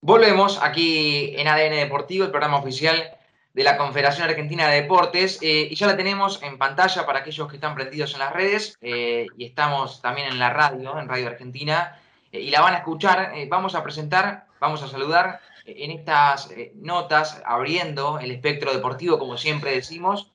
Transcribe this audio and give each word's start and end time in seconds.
Volvemos 0.00 0.60
aquí 0.62 1.34
en 1.36 1.48
ADN 1.48 1.74
Deportivo, 1.74 2.24
el 2.24 2.30
programa 2.30 2.58
oficial 2.58 3.16
de 3.52 3.64
la 3.64 3.76
Confederación 3.76 4.28
Argentina 4.28 4.68
de 4.68 4.82
Deportes, 4.82 5.40
eh, 5.42 5.66
y 5.68 5.74
ya 5.74 5.88
la 5.88 5.96
tenemos 5.96 6.40
en 6.44 6.56
pantalla 6.56 7.04
para 7.04 7.20
aquellos 7.20 7.48
que 7.48 7.56
están 7.56 7.74
prendidos 7.74 8.12
en 8.12 8.20
las 8.20 8.32
redes, 8.32 8.78
eh, 8.80 9.26
y 9.36 9.44
estamos 9.44 10.00
también 10.00 10.28
en 10.28 10.38
la 10.38 10.50
radio, 10.50 10.96
en 11.00 11.08
Radio 11.08 11.26
Argentina, 11.26 12.00
eh, 12.30 12.40
y 12.40 12.50
la 12.50 12.60
van 12.60 12.74
a 12.74 12.78
escuchar. 12.78 13.32
vamos 13.48 13.74
a 13.74 13.82
presentar, 13.82 14.46
vamos 14.60 14.84
a 14.84 14.88
saludar 14.88 15.40
en 15.64 15.90
estas 15.90 16.48
notas, 16.76 17.42
abriendo 17.44 18.20
el 18.20 18.30
espectro 18.30 18.72
deportivo, 18.72 19.18
como 19.18 19.36
siempre 19.36 19.72
decimos, 19.72 20.30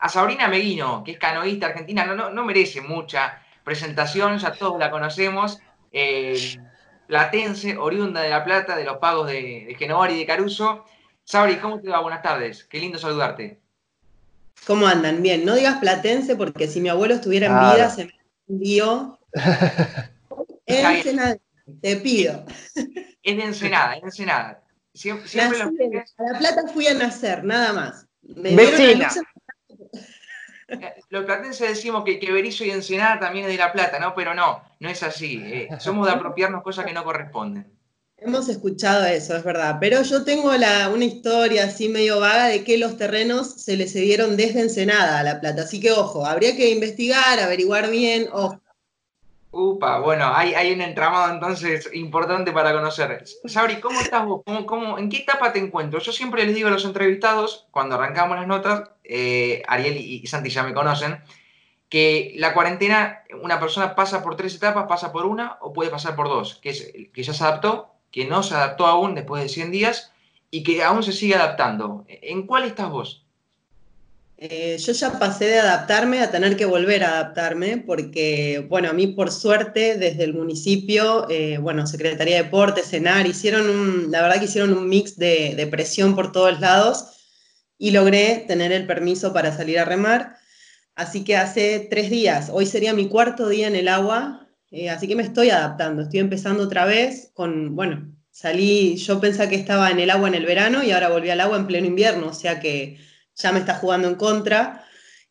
a 0.00 0.08
Sabrina 0.08 0.48
Meguino, 0.48 1.04
que 1.04 1.12
es 1.12 1.18
canoísta 1.18 1.66
argentina, 1.66 2.04
no, 2.04 2.16
no, 2.16 2.30
no 2.30 2.44
merece 2.44 2.80
mucha 2.80 3.40
presentación, 3.62 4.38
ya 4.38 4.52
todos 4.52 4.80
la 4.80 4.90
conocemos 4.90 5.60
platense, 7.12 7.76
oriunda 7.76 8.22
de 8.22 8.30
La 8.30 8.42
Plata, 8.42 8.74
de 8.74 8.84
los 8.84 8.96
pagos 8.96 9.26
de, 9.26 9.76
de 9.78 10.12
y 10.14 10.18
de 10.18 10.26
Caruso. 10.26 10.86
Sabri, 11.24 11.56
¿cómo 11.56 11.78
te 11.78 11.90
va? 11.90 12.00
Buenas 12.00 12.22
tardes. 12.22 12.64
Qué 12.64 12.78
lindo 12.78 12.98
saludarte. 12.98 13.60
¿Cómo 14.66 14.86
andan? 14.86 15.22
Bien, 15.22 15.44
no 15.44 15.54
digas 15.54 15.76
platense 15.76 16.36
porque 16.36 16.68
si 16.68 16.80
mi 16.80 16.88
abuelo 16.88 17.12
estuviera 17.12 17.48
en 17.48 17.74
vida 17.74 17.90
se 17.90 18.06
me 18.06 18.14
envió. 18.48 19.18
Ensenada, 20.66 21.36
te 21.82 21.96
pido. 21.96 22.46
Es 23.22 23.36
de 23.36 23.44
Ensenada, 23.44 23.96
es 23.96 24.00
de 24.00 24.06
Ensenada. 24.06 24.62
Siempre, 24.94 25.60
A 25.60 26.32
La 26.32 26.38
Plata 26.38 26.62
fui 26.72 26.86
a 26.86 26.94
nacer, 26.94 27.44
nada 27.44 27.74
más. 27.74 28.06
Me 28.22 28.56
Vecina. 28.56 29.10
Los 31.10 31.24
platenses 31.24 31.68
decimos 31.68 32.04
que, 32.04 32.18
que 32.18 32.32
Berizo 32.32 32.64
y 32.64 32.70
Ensenada 32.70 33.20
también 33.20 33.46
es 33.46 33.52
de 33.52 33.58
La 33.58 33.72
Plata, 33.72 33.98
¿no? 33.98 34.14
Pero 34.14 34.34
no, 34.34 34.62
no 34.80 34.88
es 34.88 35.02
así. 35.02 35.42
Eh, 35.44 35.68
somos 35.78 36.06
de 36.06 36.12
apropiarnos 36.12 36.62
cosas 36.62 36.84
que 36.84 36.92
no 36.92 37.04
corresponden. 37.04 37.66
Hemos 38.24 38.48
escuchado 38.48 39.04
eso, 39.04 39.36
es 39.36 39.42
verdad. 39.42 39.78
Pero 39.80 40.00
yo 40.02 40.22
tengo 40.22 40.50
una 40.50 41.04
historia 41.04 41.64
así 41.64 41.88
medio 41.88 42.20
vaga 42.20 42.46
de 42.46 42.62
que 42.62 42.78
los 42.78 42.96
terrenos 42.96 43.60
se 43.60 43.76
le 43.76 43.88
cedieron 43.88 44.36
desde 44.36 44.60
Ensenada 44.60 45.18
a 45.18 45.24
La 45.24 45.40
Plata. 45.40 45.62
Así 45.62 45.80
que 45.80 45.90
ojo, 45.90 46.24
habría 46.24 46.56
que 46.56 46.70
investigar, 46.70 47.40
averiguar 47.40 47.90
bien. 47.90 48.28
Ojo, 48.32 48.61
Upa, 49.54 49.98
bueno, 49.98 50.32
hay, 50.34 50.54
hay 50.54 50.72
un 50.72 50.80
entramado 50.80 51.30
entonces 51.30 51.90
importante 51.92 52.52
para 52.52 52.72
conocer. 52.72 53.22
Sabri, 53.44 53.80
¿cómo 53.80 54.00
estás 54.00 54.24
vos? 54.24 54.40
¿Cómo, 54.64 54.98
en 54.98 55.10
qué 55.10 55.18
etapa 55.18 55.52
te 55.52 55.58
encuentro? 55.58 56.00
Yo 56.00 56.10
siempre 56.10 56.46
les 56.46 56.54
digo 56.54 56.68
a 56.68 56.70
los 56.70 56.86
entrevistados, 56.86 57.68
cuando 57.70 57.96
arrancamos 57.96 58.38
las 58.38 58.46
notas, 58.46 58.90
eh, 59.04 59.62
Ariel 59.68 59.98
y, 59.98 60.26
Santi 60.26 60.48
ya 60.48 60.62
me 60.62 60.72
conocen, 60.72 61.22
que 61.90 62.32
la 62.36 62.54
cuarentena, 62.54 63.24
una 63.42 63.60
persona 63.60 63.94
pasa 63.94 64.22
por 64.22 64.36
tres 64.36 64.54
etapas, 64.54 64.86
pasa 64.88 65.12
por 65.12 65.26
una 65.26 65.58
o 65.60 65.74
puede 65.74 65.90
pasar 65.90 66.16
por 66.16 66.28
dos, 66.28 66.54
que 66.62 66.70
es 66.70 66.90
que 67.12 67.22
ya 67.22 67.34
se 67.34 67.44
adaptó, 67.44 67.94
que 68.10 68.24
no 68.24 68.42
se 68.42 68.54
adaptó 68.54 68.86
aún 68.86 69.14
después 69.14 69.42
de 69.42 69.50
100 69.50 69.70
días 69.70 70.14
y 70.50 70.62
que 70.62 70.82
aún 70.82 71.02
se 71.02 71.12
sigue 71.12 71.34
adaptando. 71.34 72.06
¿En 72.08 72.46
cuál 72.46 72.64
estás 72.64 72.88
vos? 72.88 73.21
Eh, 74.44 74.76
yo 74.76 74.92
ya 74.92 75.20
pasé 75.20 75.44
de 75.44 75.60
adaptarme 75.60 76.18
a 76.18 76.32
tener 76.32 76.56
que 76.56 76.64
volver 76.64 77.04
a 77.04 77.10
adaptarme, 77.10 77.76
porque, 77.76 78.66
bueno, 78.68 78.90
a 78.90 78.92
mí 78.92 79.06
por 79.06 79.30
suerte 79.30 79.96
desde 79.96 80.24
el 80.24 80.34
municipio, 80.34 81.28
eh, 81.30 81.58
bueno, 81.58 81.86
Secretaría 81.86 82.38
de 82.38 82.42
Deportes, 82.42 82.88
CENAR, 82.90 83.24
hicieron 83.28 83.70
un, 83.70 84.10
la 84.10 84.20
verdad 84.20 84.40
que 84.40 84.46
hicieron 84.46 84.76
un 84.76 84.88
mix 84.88 85.16
de, 85.16 85.68
presión 85.70 86.16
por 86.16 86.32
todos 86.32 86.58
lados 86.58 87.04
y 87.78 87.92
logré 87.92 88.44
tener 88.48 88.72
el 88.72 88.84
permiso 88.84 89.32
para 89.32 89.56
salir 89.56 89.78
a 89.78 89.84
remar. 89.84 90.34
Así 90.96 91.22
que 91.22 91.36
hace 91.36 91.78
tres 91.88 92.10
días, 92.10 92.50
hoy 92.52 92.66
sería 92.66 92.94
mi 92.94 93.08
cuarto 93.08 93.48
día 93.48 93.68
en 93.68 93.76
el 93.76 93.86
agua, 93.86 94.48
eh, 94.72 94.90
así 94.90 95.06
que 95.06 95.14
me 95.14 95.22
estoy 95.22 95.50
adaptando, 95.50 96.02
estoy 96.02 96.18
empezando 96.18 96.64
otra 96.64 96.84
vez 96.84 97.30
con, 97.34 97.76
bueno, 97.76 98.12
salí, 98.32 98.96
yo 98.96 99.20
pensé 99.20 99.48
que 99.48 99.54
estaba 99.54 99.92
en 99.92 100.00
el 100.00 100.10
agua 100.10 100.26
en 100.26 100.34
el 100.34 100.46
verano 100.46 100.82
y 100.82 100.90
ahora 100.90 101.10
volví 101.10 101.30
al 101.30 101.40
agua 101.40 101.58
en 101.58 101.68
pleno 101.68 101.86
invierno, 101.86 102.26
o 102.26 102.34
sea 102.34 102.58
que 102.58 102.98
ya 103.36 103.52
me 103.52 103.60
está 103.60 103.74
jugando 103.74 104.08
en 104.08 104.14
contra. 104.14 104.84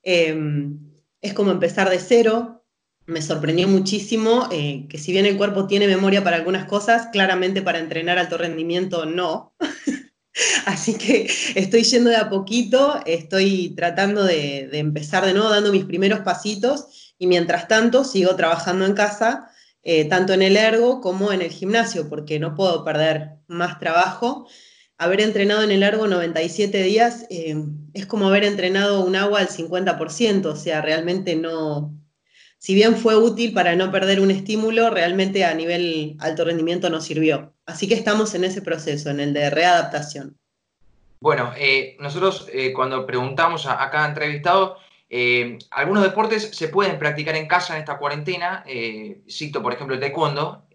Em, 0.04 0.80
es 1.22 1.34
como 1.34 1.52
empezar 1.52 1.90
de 1.90 2.00
cero. 2.00 2.64
Me 3.06 3.22
sorprendió 3.22 3.68
muchísimo 3.68 4.48
eh, 4.52 4.88
que 4.90 4.98
si 4.98 5.12
bien 5.12 5.26
el 5.26 5.38
cuerpo 5.38 5.68
tiene 5.68 5.88
memoria 5.88 6.24
para 6.24 6.38
algunas 6.38 6.66
cosas, 6.66 7.08
claramente 7.12 7.62
para 7.62 7.80
entrenar 7.80 8.18
alto 8.18 8.38
rendimiento 8.38 9.06
no. 9.06 9.54
Así 10.66 10.96
que 10.96 11.30
estoy 11.56 11.84
yendo 11.84 12.10
de 12.10 12.16
a 12.16 12.30
poquito, 12.30 13.02
estoy 13.06 13.74
tratando 13.76 14.24
de, 14.24 14.70
empezar 14.74 15.26
de 15.26 15.34
nuevo, 15.34 15.50
dando 15.50 15.72
mis 15.72 15.86
primeros 15.86 16.22
pasitos 16.22 17.14
y 17.18 17.28
mientras 17.28 17.68
tanto 17.68 18.04
sigo 18.04 18.36
trabajando 18.36 18.86
en 18.86 18.94
casa, 18.94 19.50
eh, 19.84 20.06
tanto 20.06 20.34
en 20.34 20.42
el 20.42 20.56
ergo 20.56 21.02
como 21.02 21.32
en 21.32 21.42
el 21.42 21.50
gimnasio, 21.50 22.08
porque 22.08 22.40
no 22.40 22.56
puedo 22.56 22.86
perder 22.86 23.40
más 23.48 23.80
trabajo 23.80 24.48
haber 25.02 25.20
entrenado 25.20 25.64
en 25.64 25.72
el 25.72 25.80
largo 25.80 26.06
97 26.06 26.84
días 26.84 27.26
eh, 27.32 27.56
es 27.96 28.06
como 28.06 28.28
haber 28.28 28.44
entrenado 28.44 29.04
un 29.04 29.16
agua 29.16 29.40
al 29.40 29.48
50%, 29.48 30.46
o 30.46 30.56
sea, 30.56 30.80
realmente 30.82 31.36
no, 31.36 31.92
si 32.60 32.76
bien 32.76 32.96
fue 32.96 33.16
útil 33.16 33.52
para 33.52 33.76
no 33.76 33.92
perder 33.92 34.20
un 34.20 34.30
estímulo, 34.30 34.92
realmente 34.92 35.44
a 35.44 35.56
nivel 35.56 36.18
alto 36.20 36.46
rendimiento 36.46 36.92
no 36.92 37.02
sirvió. 37.02 37.52
Así 37.66 37.88
que 37.88 37.96
estamos 37.96 38.36
en 38.36 38.44
ese 38.44 38.62
proceso, 38.62 39.10
en 39.10 39.20
el 39.20 39.34
de 39.34 39.50
readaptación. 39.50 40.38
Bueno, 41.20 41.52
eh, 41.58 41.98
nosotros 42.00 42.48
eh, 42.54 42.72
cuando 42.72 43.04
preguntamos 43.08 43.66
a, 43.66 43.90
cada 43.90 44.08
entrevistado, 44.08 44.78
algunos 45.72 46.04
deportes 46.04 46.52
se 46.54 46.68
pueden 46.70 46.98
practicar 46.98 47.36
en 47.36 47.48
casa 47.48 47.74
en 47.74 47.80
esta 47.80 47.98
cuarentena. 47.98 48.64
cito, 49.28 49.62
por 49.64 49.74
ejemplo, 49.74 49.96
el 49.96 50.00
taekwondo. 50.00 50.68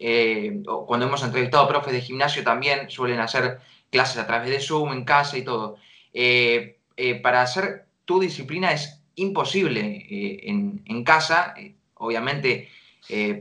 cuando 0.85 1.05
hemos 1.07 1.23
entrevistado 1.23 1.67
profes 1.67 1.93
de 1.93 2.01
gimnasio 2.01 2.43
también 2.43 2.89
suelen 2.89 3.19
hacer 3.19 3.59
clases 3.89 4.17
a 4.17 4.27
través 4.27 4.49
de 4.49 4.59
Zoom, 4.59 4.93
en 4.93 5.03
casa 5.03 5.37
y 5.37 5.43
todo. 5.43 5.77
Eh, 6.13 6.77
eh, 6.95 7.15
para 7.15 7.41
hacer 7.41 7.85
tu 8.05 8.19
disciplina 8.19 8.71
es 8.71 9.01
imposible 9.15 10.05
eh, 10.09 10.41
en, 10.45 11.03
casa, 11.03 11.53
obviamente 11.95 12.69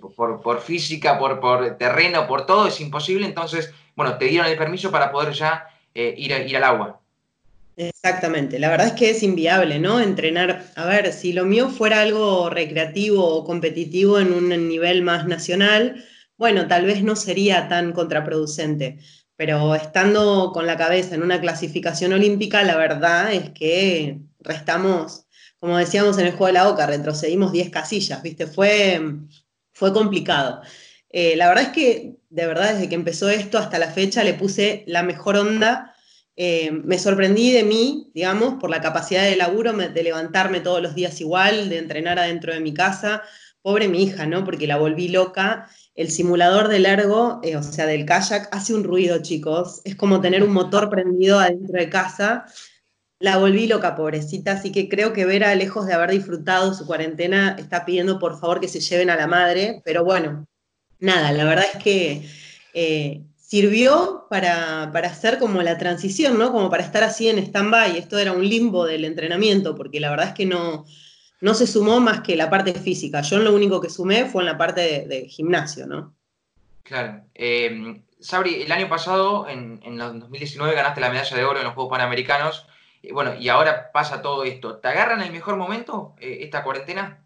por, 0.00 0.60
física, 0.60 1.18
por, 1.18 1.40
por, 1.40 1.76
terreno, 1.76 2.26
por 2.26 2.46
todo 2.46 2.68
es 2.68 2.80
imposible, 2.80 3.26
entonces, 3.26 3.72
bueno, 3.96 4.16
te 4.16 4.26
dieron 4.26 4.46
el 4.46 4.56
permiso 4.56 4.90
para 4.90 5.10
poder 5.10 5.34
ya 5.34 5.66
ir, 5.94 6.30
ir 6.30 6.56
al 6.56 6.64
agua. 6.64 7.00
Exactamente, 7.76 8.58
la 8.58 8.70
verdad 8.70 8.86
es 8.88 8.92
que 8.94 9.10
es 9.10 9.22
inviable, 9.22 9.78
¿no? 9.78 10.00
Entrenar, 10.00 10.64
a 10.76 10.86
ver, 10.86 11.12
si 11.12 11.32
lo 11.32 11.44
mío 11.44 11.68
fuera 11.68 12.00
algo 12.00 12.48
recreativo 12.48 13.26
o 13.26 13.44
competitivo 13.44 14.18
en 14.18 14.32
un 14.32 14.48
nivel 14.68 15.02
más 15.02 15.26
nacional, 15.26 16.04
bueno, 16.38 16.68
tal 16.68 16.86
vez 16.86 17.02
no 17.02 17.16
sería 17.16 17.68
tan 17.68 17.92
contraproducente 17.92 18.98
pero 19.36 19.74
estando 19.74 20.50
con 20.52 20.66
la 20.66 20.76
cabeza 20.76 21.14
en 21.14 21.22
una 21.22 21.40
clasificación 21.40 22.12
olímpica, 22.12 22.62
la 22.62 22.76
verdad 22.76 23.32
es 23.32 23.50
que 23.50 24.18
restamos, 24.40 25.26
como 25.58 25.76
decíamos 25.76 26.18
en 26.18 26.26
el 26.26 26.32
juego 26.32 26.46
de 26.46 26.52
la 26.54 26.68
OCA, 26.68 26.86
retrocedimos 26.86 27.52
10 27.52 27.70
casillas, 27.70 28.22
¿viste? 28.22 28.46
Fue, 28.46 29.00
fue 29.72 29.92
complicado. 29.92 30.62
Eh, 31.10 31.36
la 31.36 31.48
verdad 31.48 31.64
es 31.64 31.70
que, 31.70 32.16
de 32.30 32.46
verdad, 32.46 32.74
desde 32.74 32.88
que 32.88 32.94
empezó 32.94 33.28
esto 33.28 33.58
hasta 33.58 33.78
la 33.78 33.90
fecha 33.90 34.24
le 34.24 34.34
puse 34.34 34.84
la 34.86 35.02
mejor 35.02 35.36
onda. 35.36 35.94
Eh, 36.36 36.70
me 36.70 36.98
sorprendí 36.98 37.52
de 37.52 37.62
mí, 37.62 38.10
digamos, 38.14 38.54
por 38.60 38.68
la 38.70 38.80
capacidad 38.80 39.22
de 39.22 39.36
laburo, 39.36 39.72
de 39.72 40.02
levantarme 40.02 40.60
todos 40.60 40.82
los 40.82 40.94
días 40.94 41.20
igual, 41.20 41.70
de 41.70 41.78
entrenar 41.78 42.18
adentro 42.18 42.52
de 42.52 42.60
mi 42.60 42.74
casa. 42.74 43.22
Pobre 43.66 43.88
mi 43.88 44.04
hija, 44.04 44.26
¿no? 44.26 44.44
Porque 44.44 44.68
la 44.68 44.76
volví 44.76 45.08
loca 45.08 45.68
el 45.96 46.08
simulador 46.12 46.68
de 46.68 46.78
largo, 46.78 47.40
eh, 47.42 47.56
o 47.56 47.64
sea, 47.64 47.86
del 47.86 48.06
kayak, 48.06 48.48
hace 48.52 48.72
un 48.72 48.84
ruido, 48.84 49.20
chicos. 49.22 49.80
Es 49.82 49.96
como 49.96 50.20
tener 50.20 50.44
un 50.44 50.52
motor 50.52 50.88
prendido 50.90 51.40
adentro 51.40 51.76
de 51.76 51.90
casa. 51.90 52.46
La 53.18 53.38
volví 53.38 53.66
loca, 53.66 53.96
pobrecita, 53.96 54.52
así 54.52 54.70
que 54.70 54.88
creo 54.88 55.12
que 55.12 55.24
Vera, 55.24 55.52
lejos 55.56 55.84
de 55.84 55.94
haber 55.94 56.12
disfrutado 56.12 56.74
su 56.74 56.86
cuarentena, 56.86 57.56
está 57.58 57.84
pidiendo 57.84 58.20
por 58.20 58.38
favor 58.38 58.60
que 58.60 58.68
se 58.68 58.78
lleven 58.78 59.10
a 59.10 59.16
la 59.16 59.26
madre, 59.26 59.82
pero 59.84 60.04
bueno, 60.04 60.46
nada, 61.00 61.32
la 61.32 61.44
verdad 61.44 61.64
es 61.74 61.82
que 61.82 62.22
eh, 62.72 63.24
sirvió 63.34 64.26
para, 64.30 64.90
para, 64.92 65.08
hacer 65.08 65.40
como 65.40 65.60
la 65.62 65.76
transición, 65.76 66.38
¿no? 66.38 66.52
Como 66.52 66.70
para 66.70 66.84
estar 66.84 67.02
así 67.02 67.28
en 67.28 67.40
stand-by. 67.40 67.98
Esto 67.98 68.16
era 68.16 68.30
un 68.30 68.48
limbo 68.48 68.86
del 68.86 69.04
entrenamiento, 69.04 69.74
porque 69.74 69.98
la 69.98 70.10
verdad 70.10 70.28
es 70.28 70.34
que 70.34 70.46
no, 70.46 70.84
no 71.40 71.54
se 71.54 71.66
sumó 71.66 72.00
más 72.00 72.20
que 72.20 72.36
la 72.36 72.50
parte 72.50 72.74
física. 72.74 73.20
Yo 73.22 73.38
lo 73.38 73.54
único 73.54 73.80
que 73.80 73.90
sumé 73.90 74.26
fue 74.26 74.42
en 74.42 74.46
la 74.46 74.58
parte 74.58 75.06
de, 75.06 75.26
gimnasio, 75.28 75.86
¿no? 75.86 76.14
Claro. 76.82 77.24
Eh, 77.34 78.02
Sabri, 78.20 78.62
el 78.62 78.72
año 78.72 78.88
pasado, 78.88 79.48
en, 79.48 79.80
en 79.84 79.98
2019, 79.98 80.74
ganaste 80.74 81.00
la 81.00 81.10
medalla 81.10 81.36
de 81.36 81.44
oro 81.44 81.58
en 81.58 81.64
los 81.64 81.74
Juegos 81.74 81.90
Panamericanos. 81.90 82.66
Bueno, 83.12 83.34
y 83.38 83.48
ahora 83.48 83.92
pasa 83.92 84.22
todo 84.22 84.44
esto. 84.44 84.78
¿Te 84.78 84.88
agarran 84.88 85.22
el 85.22 85.32
mejor 85.32 85.56
momento 85.56 86.14
eh, 86.20 86.38
esta 86.40 86.62
cuarentena? 86.62 87.22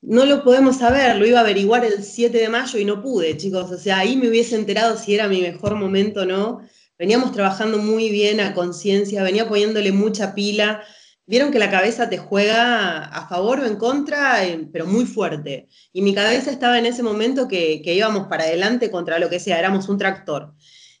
No 0.00 0.24
lo 0.24 0.42
podemos 0.44 0.78
saber, 0.78 1.16
lo 1.16 1.26
iba 1.26 1.38
a 1.38 1.42
averiguar 1.42 1.84
el 1.84 2.02
7 2.02 2.36
de 2.38 2.48
mayo 2.48 2.78
y 2.78 2.84
no 2.84 3.02
pude, 3.02 3.36
chicos. 3.36 3.70
O 3.70 3.78
sea, 3.78 3.98
ahí 3.98 4.16
me 4.16 4.28
hubiese 4.28 4.56
enterado 4.56 4.96
si 4.96 5.14
era 5.14 5.28
mi 5.28 5.42
mejor 5.42 5.74
momento 5.74 6.22
o 6.22 6.24
no. 6.24 6.60
Veníamos 6.98 7.32
trabajando 7.32 7.78
muy 7.78 8.10
bien 8.10 8.40
a 8.40 8.54
conciencia, 8.54 9.22
venía 9.22 9.48
poniéndole 9.48 9.92
mucha 9.92 10.34
pila 10.34 10.82
vieron 11.28 11.52
que 11.52 11.58
la 11.58 11.70
cabeza 11.70 12.08
te 12.08 12.16
juega 12.16 13.04
a 13.04 13.28
favor 13.28 13.60
o 13.60 13.66
en 13.66 13.76
contra, 13.76 14.44
eh, 14.46 14.66
pero 14.72 14.86
muy 14.86 15.04
fuerte. 15.04 15.68
Y 15.92 16.00
mi 16.02 16.14
cabeza 16.14 16.50
estaba 16.50 16.78
en 16.78 16.86
ese 16.86 17.02
momento 17.02 17.46
que, 17.46 17.82
íbamos 17.84 18.28
para 18.28 18.44
adelante 18.44 18.90
contra 18.90 19.18
lo 19.18 19.28
que 19.28 19.38
sea, 19.38 19.58
éramos 19.58 19.88
un 19.90 19.98
tractor. 19.98 20.54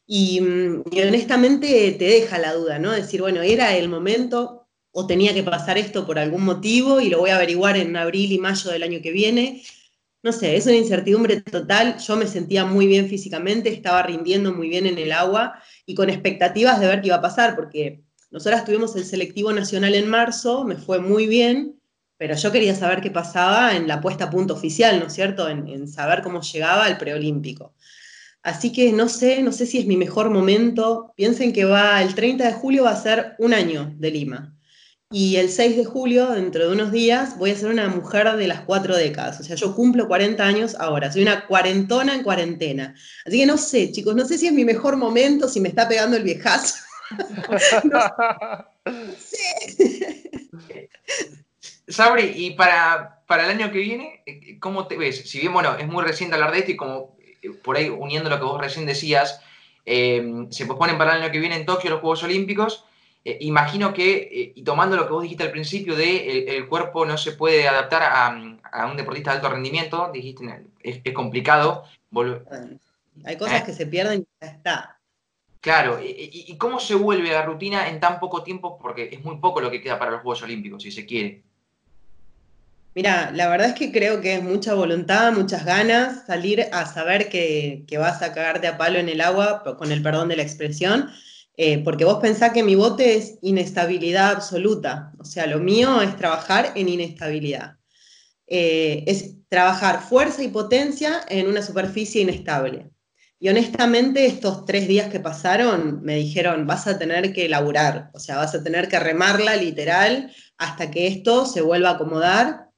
Y, 0.06 0.40
mm, 0.40 0.84
y, 0.92 1.00
honestamente 1.00 1.92
te 1.98 2.04
deja 2.04 2.38
la 2.38 2.52
duda, 2.54 2.78
¿no? 2.78 2.92
Decir, 2.92 3.22
bueno, 3.22 3.42
era 3.42 3.74
el 3.76 3.88
momento 3.88 4.68
o 4.92 5.06
tenía 5.06 5.34
que 5.34 5.42
pasar 5.42 5.78
esto 5.78 6.06
por 6.06 6.18
algún 6.18 6.44
motivo 6.44 7.00
y 7.00 7.08
lo 7.10 7.20
voy 7.20 7.30
a 7.30 7.36
averiguar 7.36 7.76
en 7.76 7.96
abril 7.96 8.32
y 8.32 8.38
mayo 8.38 8.70
del 8.70 8.82
año 8.82 9.00
que 9.02 9.12
viene. 9.12 9.62
No 10.22 10.32
sé, 10.32 10.56
es 10.56 10.66
una 10.66 10.76
incertidumbre 10.76 11.40
total. 11.40 11.98
Yo 11.98 12.16
me 12.16 12.26
sentía 12.26 12.64
muy 12.66 12.86
bien 12.86 13.08
físicamente, 13.08 13.70
estaba 13.70 14.02
rindiendo 14.02 14.52
muy 14.52 14.68
bien 14.68 14.86
en 14.86 14.98
el 14.98 15.12
agua 15.12 15.62
y 15.86 15.94
con 15.94 16.10
expectativas 16.10 16.80
de 16.80 16.86
ver 16.88 17.00
qué 17.00 17.08
iba 17.08 17.16
a 17.16 17.22
pasar, 17.22 17.56
porque 17.56 18.02
nosotras 18.30 18.64
tuvimos 18.64 18.94
el 18.96 19.04
selectivo 19.04 19.52
nacional 19.52 19.94
en 19.94 20.08
marzo, 20.08 20.64
me 20.64 20.76
fue 20.76 21.00
muy 21.00 21.26
bien, 21.26 21.80
pero 22.18 22.34
yo 22.34 22.52
quería 22.52 22.74
saber 22.74 23.00
qué 23.00 23.10
pasaba 23.10 23.76
en 23.76 23.88
la 23.88 24.00
puesta 24.00 24.24
a 24.24 24.30
punto 24.30 24.54
oficial, 24.54 24.98
¿no 24.98 25.06
es 25.06 25.14
cierto? 25.14 25.48
En, 25.48 25.88
saber 25.88 26.20
cómo 26.22 26.42
llegaba 26.42 26.84
al 26.84 26.98
preolímpico. 26.98 27.74
Así 28.42 28.72
que 28.72 28.92
no 28.92 29.08
sé, 29.08 29.42
no 29.42 29.52
sé 29.52 29.66
si 29.66 29.78
es 29.78 29.86
mi 29.86 29.96
mejor 29.96 30.30
momento. 30.30 31.12
Piensen 31.16 31.52
que 31.52 31.64
va, 31.64 32.02
el 32.02 32.14
30 32.14 32.44
de 32.44 32.52
julio 32.52 32.84
va 32.84 32.90
a 32.90 33.02
ser 33.02 33.34
un 33.38 33.54
año 33.54 33.94
de 33.98 34.10
Lima. 34.10 34.54
Y 35.10 35.36
el 35.36 35.48
6 35.48 35.76
de 35.76 35.84
julio, 35.86 36.30
dentro 36.30 36.66
de 36.66 36.72
unos 36.72 36.92
días, 36.92 37.38
voy 37.38 37.50
a 37.50 37.56
ser 37.56 37.70
una 37.70 37.88
mujer 37.88 38.36
de 38.36 38.46
las 38.46 38.62
cuatro 38.62 38.94
décadas. 38.96 39.40
O 39.40 39.42
sea, 39.42 39.56
yo 39.56 39.74
cumplo 39.74 40.06
40 40.06 40.44
años 40.44 40.76
ahora, 40.78 41.10
soy 41.10 41.22
una 41.22 41.46
cuarentona 41.46 42.14
en 42.14 42.22
cuarentena. 42.22 42.94
Así 43.24 43.38
que 43.38 43.46
no 43.46 43.56
sé, 43.56 43.90
chicos, 43.90 44.14
no 44.14 44.26
sé 44.26 44.36
si 44.36 44.48
es 44.48 44.52
mi 44.52 44.66
mejor 44.66 44.96
momento, 44.96 45.48
si 45.48 45.60
me 45.60 45.70
está 45.70 45.88
pegando 45.88 46.16
el 46.16 46.24
viejazo. 46.24 46.74
Sabri, 51.88 52.32
y 52.36 52.50
para, 52.52 53.22
para, 53.26 53.44
el 53.44 53.50
año 53.50 53.72
que 53.72 53.78
viene, 53.78 54.22
¿cómo 54.60 54.86
te 54.86 54.96
ves? 54.96 55.28
Si 55.28 55.40
bien, 55.40 55.52
bueno, 55.52 55.76
es 55.76 55.86
muy 55.86 56.04
reciente 56.04 56.34
hablar 56.34 56.52
de 56.52 56.58
esto 56.58 56.72
y 56.72 56.76
como 56.76 57.16
eh, 57.42 57.50
por 57.62 57.76
ahí 57.76 57.88
uniendo 57.88 58.28
lo 58.28 58.38
que 58.38 58.44
vos 58.44 58.60
recién 58.60 58.86
decías, 58.86 59.40
eh, 59.86 60.46
se 60.50 60.66
posponen 60.66 60.98
para 60.98 61.16
el 61.16 61.22
año 61.22 61.32
que 61.32 61.38
viene 61.38 61.56
en 61.56 61.66
Tokio 61.66 61.90
los 61.90 62.00
Juegos 62.00 62.22
Olímpicos. 62.22 62.84
Eh, 63.24 63.38
imagino 63.40 63.94
que, 63.94 64.52
y 64.54 64.62
tomando 64.62 64.96
lo 64.96 65.06
que 65.06 65.12
vos 65.12 65.22
dijiste 65.22 65.44
al 65.44 65.50
principio 65.50 65.96
de 65.96 66.56
el, 66.56 66.68
cuerpo 66.68 67.04
no 67.04 67.16
se 67.18 67.32
puede 67.32 67.66
adaptar 67.66 68.02
a, 68.02 68.86
un 68.86 68.96
deportista 68.96 69.30
de 69.30 69.36
alto 69.36 69.48
rendimiento, 69.48 70.10
dijiste, 70.12 70.44
es, 70.82 71.00
es 71.02 71.14
complicado. 71.14 71.84
Hay 73.24 73.36
cosas 73.36 73.64
que 73.64 73.72
se 73.72 73.86
pierden 73.86 74.20
y 74.20 74.26
ya 74.40 74.50
está. 74.50 74.97
Claro, 75.60 75.98
¿Y, 76.02 76.56
cómo 76.56 76.78
se 76.78 76.94
vuelve 76.94 77.30
la 77.30 77.42
rutina 77.42 77.88
en 77.88 77.98
tan 77.98 78.20
poco 78.20 78.42
tiempo? 78.42 78.78
Porque 78.78 79.08
es 79.12 79.24
muy 79.24 79.38
poco 79.38 79.60
lo 79.60 79.70
que 79.70 79.80
queda 79.82 79.98
para 79.98 80.12
los 80.12 80.22
Juegos 80.22 80.42
Olímpicos, 80.42 80.82
si 80.82 80.92
se 80.92 81.04
quiere. 81.04 81.42
Mira, 82.94 83.30
la 83.32 83.48
verdad 83.48 83.68
es 83.68 83.74
que 83.74 83.92
creo 83.92 84.20
que 84.20 84.34
es 84.34 84.42
mucha 84.42 84.74
voluntad, 84.74 85.32
muchas 85.32 85.64
ganas, 85.64 86.26
salir 86.26 86.66
a 86.72 86.86
saber 86.86 87.28
que, 87.28 87.84
vas 87.98 88.22
a 88.22 88.32
cagarte 88.32 88.66
a 88.66 88.78
palo 88.78 88.98
en 88.98 89.08
el 89.08 89.20
agua, 89.20 89.62
con 89.78 89.92
el 89.92 90.02
perdón 90.02 90.28
de 90.28 90.36
la 90.36 90.42
expresión, 90.42 91.10
eh, 91.56 91.78
porque 91.84 92.04
vos 92.04 92.18
pensás 92.20 92.52
que 92.52 92.62
mi 92.62 92.74
bote 92.76 93.16
es 93.16 93.38
inestabilidad 93.42 94.30
absoluta, 94.30 95.12
o 95.18 95.24
sea, 95.24 95.46
lo 95.46 95.58
mío 95.58 96.00
es 96.02 96.16
trabajar 96.16 96.72
en 96.76 96.88
inestabilidad. 96.88 97.76
Eh, 98.46 99.04
es 99.06 99.36
trabajar 99.48 100.02
fuerza 100.02 100.42
y 100.42 100.48
potencia 100.48 101.20
en 101.28 101.48
una 101.48 101.62
superficie 101.62 102.22
inestable. 102.22 102.90
Y 103.40 103.48
honestamente, 103.48 104.26
estos 104.26 104.64
tres 104.64 104.88
días 104.88 105.10
que 105.10 105.20
pasaron 105.20 106.02
me 106.02 106.16
dijeron, 106.16 106.66
vas 106.66 106.88
a 106.88 106.98
tener 106.98 107.32
que 107.32 107.48
laburar, 107.48 108.10
o 108.12 108.18
sea, 108.18 108.36
vas 108.36 108.54
a 108.54 108.64
tener 108.64 108.88
que 108.88 108.98
remarla 108.98 109.54
literal 109.54 110.32
hasta 110.56 110.90
que 110.90 111.06
esto 111.06 111.46
se 111.46 111.60
vuelva 111.60 111.90
a 111.90 111.92
acomodar. 111.92 112.68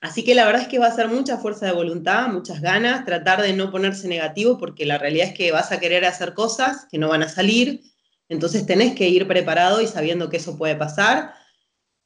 Así 0.00 0.24
que 0.24 0.34
la 0.34 0.44
verdad 0.44 0.62
es 0.62 0.68
que 0.68 0.80
va 0.80 0.86
a 0.88 0.96
ser 0.96 1.08
mucha 1.08 1.36
fuerza 1.36 1.66
de 1.66 1.72
voluntad, 1.72 2.26
muchas 2.28 2.60
ganas, 2.60 3.04
tratar 3.04 3.42
de 3.42 3.52
no 3.52 3.70
ponerse 3.70 4.08
negativo, 4.08 4.58
porque 4.58 4.86
la 4.86 4.98
realidad 4.98 5.28
es 5.28 5.34
que 5.34 5.52
vas 5.52 5.70
a 5.70 5.78
querer 5.78 6.04
hacer 6.04 6.34
cosas 6.34 6.86
que 6.90 6.98
no 6.98 7.08
van 7.08 7.22
a 7.22 7.28
salir, 7.28 7.82
entonces 8.28 8.66
tenés 8.66 8.94
que 8.94 9.08
ir 9.08 9.28
preparado 9.28 9.80
y 9.82 9.86
sabiendo 9.86 10.30
que 10.30 10.38
eso 10.38 10.56
puede 10.58 10.74
pasar 10.74 11.34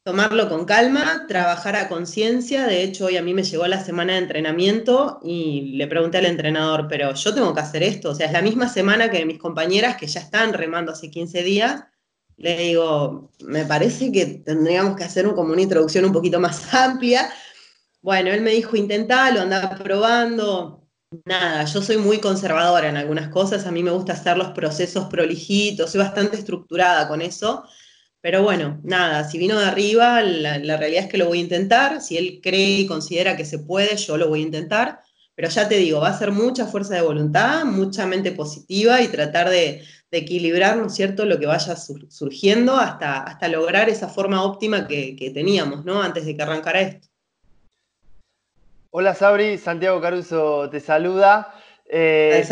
tomarlo 0.05 0.47
con 0.49 0.65
calma, 0.65 1.25
trabajar 1.27 1.75
a 1.75 1.89
conciencia. 1.89 2.67
De 2.67 2.83
hecho, 2.83 3.05
hoy 3.05 3.17
a 3.17 3.23
mí 3.23 3.33
me 3.33 3.41
llegó 3.41 3.65
la 3.65 3.83
semana 3.83 4.13
de 4.13 4.19
entrenamiento 4.19 5.19
y 5.23 5.73
le 5.77 5.87
pregunté 5.87 6.19
al 6.19 6.27
entrenador, 6.27 6.85
pero 6.87 7.15
yo 7.15 7.33
tengo 7.33 7.55
que 7.55 7.61
hacer 7.61 7.81
esto. 7.81 8.11
O 8.11 8.15
sea, 8.15 8.27
es 8.27 8.31
la 8.31 8.43
misma 8.43 8.69
semana 8.69 9.09
que 9.09 9.25
mis 9.25 9.39
compañeras 9.39 9.97
que 9.97 10.05
ya 10.05 10.19
están 10.19 10.53
remando 10.53 10.91
hace 10.91 11.09
15 11.09 11.41
días. 11.41 11.85
Le 12.37 12.55
digo, 12.55 13.31
me 13.45 13.65
parece 13.65 14.11
que 14.11 14.27
tendríamos 14.45 14.95
que 14.95 15.05
hacer 15.05 15.25
como 15.33 15.53
una 15.53 15.61
introducción 15.63 16.05
un 16.05 16.13
poquito 16.13 16.39
más 16.39 16.71
amplia. 16.75 17.27
Bueno, 18.03 18.29
él 18.29 18.41
me 18.41 18.51
dijo, 18.51 18.75
intentalo, 18.77 19.41
anda 19.41 19.75
probando. 19.75 20.87
Nada, 21.25 21.65
yo 21.65 21.81
soy 21.81 21.97
muy 21.97 22.19
conservadora 22.19 22.89
en 22.89 22.97
algunas 22.97 23.29
cosas, 23.29 23.65
a 23.65 23.71
mí 23.71 23.81
me 23.81 23.91
gusta 23.91 24.13
hacer 24.13 24.37
los 24.37 24.49
procesos 24.49 25.05
prolijitos, 25.05 25.91
soy 25.91 26.01
bastante 26.01 26.35
estructurada 26.37 27.07
con 27.07 27.21
eso. 27.21 27.63
Pero 28.25 28.41
bueno, 28.41 28.79
nada, 28.81 29.23
si 29.29 29.37
vino 29.37 29.59
de 29.59 29.67
arriba, 29.67 30.19
la, 30.23 30.77
realidad 30.77 31.03
es 31.03 31.11
que 31.11 31.19
lo 31.19 31.27
voy 31.27 31.37
a 31.37 31.41
intentar. 31.41 32.01
Si 32.01 32.17
él 32.17 32.39
cree 32.41 32.79
y 32.79 32.87
considera 32.87 33.37
que 33.37 33.45
se 33.45 33.59
puede, 33.59 33.97
yo 33.97 34.17
lo 34.17 34.29
voy 34.29 34.39
a 34.39 34.45
intentar. 34.45 35.01
Pero 35.35 35.47
ya 35.47 35.69
te 35.69 35.75
digo, 35.75 35.99
va 35.99 36.07
a 36.07 36.17
ser 36.17 36.31
mucha 36.31 36.65
fuerza 36.65 36.95
de 36.95 37.03
voluntad, 37.03 37.65
mucha 37.65 38.07
mente 38.07 38.31
positiva 38.31 38.99
y 39.03 39.09
tratar 39.09 39.49
de, 39.49 39.83
equilibrar, 40.09 40.75
¿no 40.75 40.87
es 40.87 40.95
cierto?, 40.95 41.25
lo 41.25 41.37
que 41.37 41.45
vaya 41.45 41.75
surgiendo 41.75 42.77
hasta, 42.77 43.21
hasta 43.21 43.47
lograr 43.47 43.89
esa 43.89 44.07
forma 44.07 44.43
óptima 44.43 44.87
que, 44.87 45.31
teníamos, 45.31 45.85
¿no?, 45.85 46.01
antes 46.01 46.25
de 46.25 46.35
que 46.35 46.41
arrancara 46.41 46.81
esto. 46.81 47.07
Hola 48.89 49.13
Sabri, 49.13 49.59
Santiago 49.59 50.01
Caruso 50.01 50.67
te 50.71 50.79
saluda. 50.79 51.53
Eh, 51.87 52.43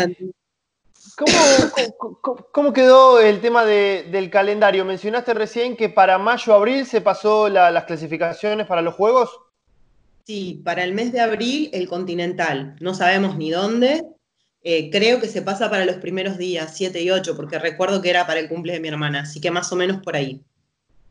¿Cómo, 2.51 2.73
quedó 2.73 3.19
el 3.19 3.41
tema 3.41 3.65
del 3.65 4.29
calendario? 4.29 4.85
Mencionaste 4.85 5.33
recién 5.33 5.75
que 5.75 5.89
para 5.89 6.17
mayo-abril 6.17 6.85
se 6.85 7.01
pasó 7.01 7.49
las 7.49 7.83
clasificaciones 7.83 8.67
para 8.67 8.81
los 8.81 8.95
Juegos. 8.95 9.29
Sí, 10.25 10.61
para 10.63 10.83
el 10.83 10.93
mes 10.93 11.11
de 11.11 11.19
abril 11.19 11.69
el 11.73 11.87
continental. 11.87 12.75
No 12.79 12.93
sabemos 12.93 13.35
ni 13.37 13.51
dónde. 13.51 14.05
Eh, 14.63 14.89
creo 14.89 15.19
que 15.19 15.27
se 15.27 15.41
pasa 15.41 15.69
para 15.69 15.83
los 15.85 15.97
primeros 15.97 16.37
días, 16.37 16.73
7 16.75 17.01
y 17.01 17.11
8, 17.11 17.35
porque 17.35 17.59
recuerdo 17.59 18.01
que 18.01 18.09
era 18.09 18.25
para 18.25 18.39
el 18.39 18.47
cumple 18.47 18.73
de 18.73 18.79
mi 18.79 18.87
hermana, 18.87 19.21
así 19.21 19.41
que 19.41 19.51
más 19.51 19.71
o 19.73 19.75
menos 19.75 20.01
por 20.01 20.15
ahí. 20.15 20.41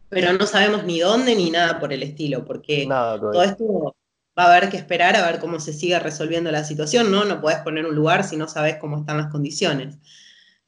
Pero 0.08 0.32
no 0.32 0.46
sabemos 0.46 0.84
ni 0.84 1.00
dónde 1.00 1.36
ni 1.36 1.50
nada 1.50 1.78
por 1.78 1.92
el 1.92 2.02
estilo, 2.02 2.44
porque 2.46 2.86
todo 2.88 3.42
esto 3.42 3.94
va 4.38 4.44
a 4.44 4.56
haber 4.56 4.70
que 4.70 4.76
esperar 4.76 5.16
a 5.16 5.26
ver 5.26 5.38
cómo 5.40 5.60
se 5.60 5.72
sigue 5.72 5.98
resolviendo 5.98 6.50
la 6.50 6.64
situación, 6.64 7.10
¿no? 7.10 7.24
No 7.24 7.40
puedes 7.40 7.60
poner 7.60 7.86
un 7.86 7.94
lugar 7.94 8.24
si 8.24 8.36
no 8.36 8.48
sabes 8.48 8.76
cómo 8.76 9.00
están 9.00 9.18
las 9.18 9.30
condiciones. 9.30 9.96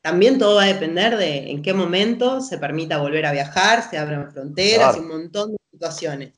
También 0.01 0.39
todo 0.39 0.57
va 0.57 0.65
a 0.65 0.67
depender 0.67 1.17
de 1.17 1.51
en 1.51 1.63
qué 1.63 1.73
momento 1.73 2.43
se 2.43 2.59
permita 2.59 2.99
volver 2.99 3.25
a 3.25 3.33
viajar, 3.33 3.89
se 3.89 3.97
abran 3.97 4.31
fronteras 4.31 4.97
y 4.97 5.01
un 5.01 5.09
montón 5.09 5.53
de 5.53 5.59
situaciones. 5.71 6.35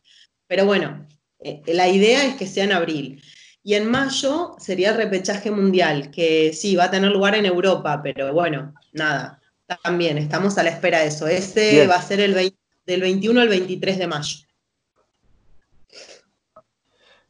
Pero 0.46 0.66
bueno, 0.66 1.06
eh, 1.40 1.62
la 1.66 1.88
idea 1.88 2.24
es 2.24 2.36
que 2.36 2.46
sea 2.46 2.64
en 2.64 2.72
abril. 2.72 3.22
Y 3.64 3.74
en 3.74 3.90
mayo 3.90 4.54
sería 4.60 4.90
el 4.90 4.96
repechaje 4.96 5.50
mundial, 5.50 6.12
que 6.12 6.52
sí, 6.52 6.76
va 6.76 6.84
a 6.84 6.90
tener 6.92 7.10
lugar 7.10 7.34
en 7.34 7.46
Europa, 7.46 8.00
pero 8.00 8.32
bueno, 8.32 8.72
nada, 8.92 9.40
también 9.82 10.18
estamos 10.18 10.56
a 10.58 10.62
la 10.62 10.70
espera 10.70 11.00
de 11.00 11.08
eso. 11.08 11.26
Ese 11.26 11.88
va 11.88 11.96
a 11.96 12.02
ser 12.02 12.20
el 12.20 12.54
del 12.86 13.00
21 13.00 13.40
al 13.40 13.48
23 13.48 13.98
de 13.98 14.06
mayo. 14.06 14.45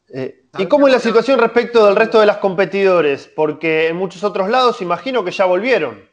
Eh, 0.09 0.45
¿Y 0.57 0.67
cómo 0.67 0.87
es 0.87 0.93
la 0.93 0.99
situación 0.99 1.39
respecto 1.39 1.85
del 1.85 1.95
resto 1.95 2.19
de 2.19 2.25
las 2.25 2.37
competidores? 2.37 3.29
Porque 3.35 3.87
en 3.87 3.97
muchos 3.97 4.23
otros 4.23 4.49
lados 4.49 4.81
imagino 4.81 5.23
que 5.23 5.31
ya 5.31 5.45
volvieron. 5.45 6.07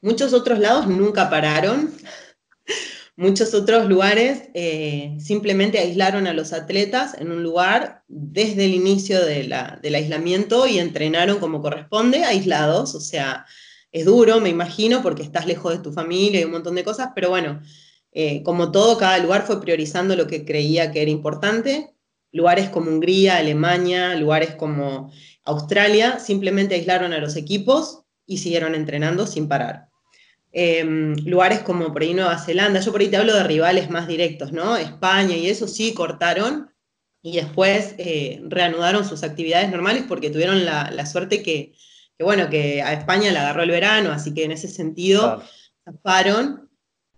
Muchos 0.00 0.32
otros 0.32 0.58
lados 0.58 0.86
nunca 0.86 1.30
pararon. 1.30 1.92
Muchos 3.14 3.52
otros 3.52 3.86
lugares 3.88 4.48
eh, 4.54 5.16
simplemente 5.20 5.78
aislaron 5.78 6.26
a 6.26 6.32
los 6.32 6.54
atletas 6.54 7.14
en 7.18 7.30
un 7.30 7.42
lugar 7.42 8.02
desde 8.08 8.64
el 8.64 8.74
inicio 8.74 9.24
del 9.24 9.94
aislamiento 9.94 10.66
y 10.66 10.78
entrenaron 10.78 11.38
como 11.38 11.60
corresponde, 11.60 12.24
aislados. 12.24 12.94
O 12.94 13.00
sea, 13.00 13.44
es 13.92 14.06
duro, 14.06 14.40
me 14.40 14.48
imagino, 14.48 15.02
porque 15.02 15.22
estás 15.22 15.46
lejos 15.46 15.72
de 15.72 15.82
tu 15.82 15.92
familia 15.92 16.40
y 16.40 16.44
un 16.44 16.52
montón 16.52 16.74
de 16.74 16.84
cosas, 16.84 17.10
pero 17.14 17.28
bueno, 17.28 17.60
eh, 18.12 18.42
como 18.42 18.72
todo, 18.72 18.96
cada 18.96 19.18
lugar 19.18 19.46
fue 19.46 19.60
priorizando 19.60 20.16
lo 20.16 20.26
que 20.26 20.44
creía 20.46 20.90
que 20.90 21.02
era 21.02 21.10
importante 21.10 21.94
lugares 22.32 22.70
como 22.70 22.90
Hungría, 22.90 23.36
Alemania, 23.36 24.14
lugares 24.16 24.54
como 24.54 25.12
Australia, 25.44 26.18
simplemente 26.18 26.74
aislaron 26.74 27.12
a 27.12 27.18
los 27.18 27.36
equipos 27.36 28.02
y 28.26 28.38
siguieron 28.38 28.74
entrenando 28.74 29.26
sin 29.26 29.48
parar. 29.48 29.88
Em, 30.50 31.14
lugares 31.24 31.60
como 31.60 31.92
por 31.92 32.02
ahí 32.02 32.12
Nueva 32.12 32.38
Zelanda, 32.38 32.80
yo 32.80 32.92
por 32.92 33.00
ahí 33.00 33.08
te 33.08 33.16
hablo 33.16 33.34
de 33.34 33.44
rivales 33.44 33.88
más 33.88 34.06
directos, 34.06 34.52
¿no? 34.52 34.76
España 34.76 35.34
y 35.36 35.48
eso 35.48 35.66
sí 35.66 35.94
cortaron 35.94 36.70
y 37.22 37.36
después 37.36 37.94
eh, 37.98 38.42
reanudaron 38.48 39.08
sus 39.08 39.22
actividades 39.22 39.70
normales 39.70 40.04
porque 40.06 40.28
tuvieron 40.28 40.64
la, 40.64 41.06
suerte 41.06 41.42
que, 41.42 41.72
bueno, 42.18 42.50
que 42.50 42.82
a 42.82 42.92
España 42.92 43.30
le 43.30 43.38
agarró 43.38 43.62
el 43.62 43.70
verano, 43.70 44.10
así 44.10 44.34
que 44.34 44.44
en 44.44 44.52
ese 44.52 44.68
sentido 44.68 45.42
zafaron 45.84 46.68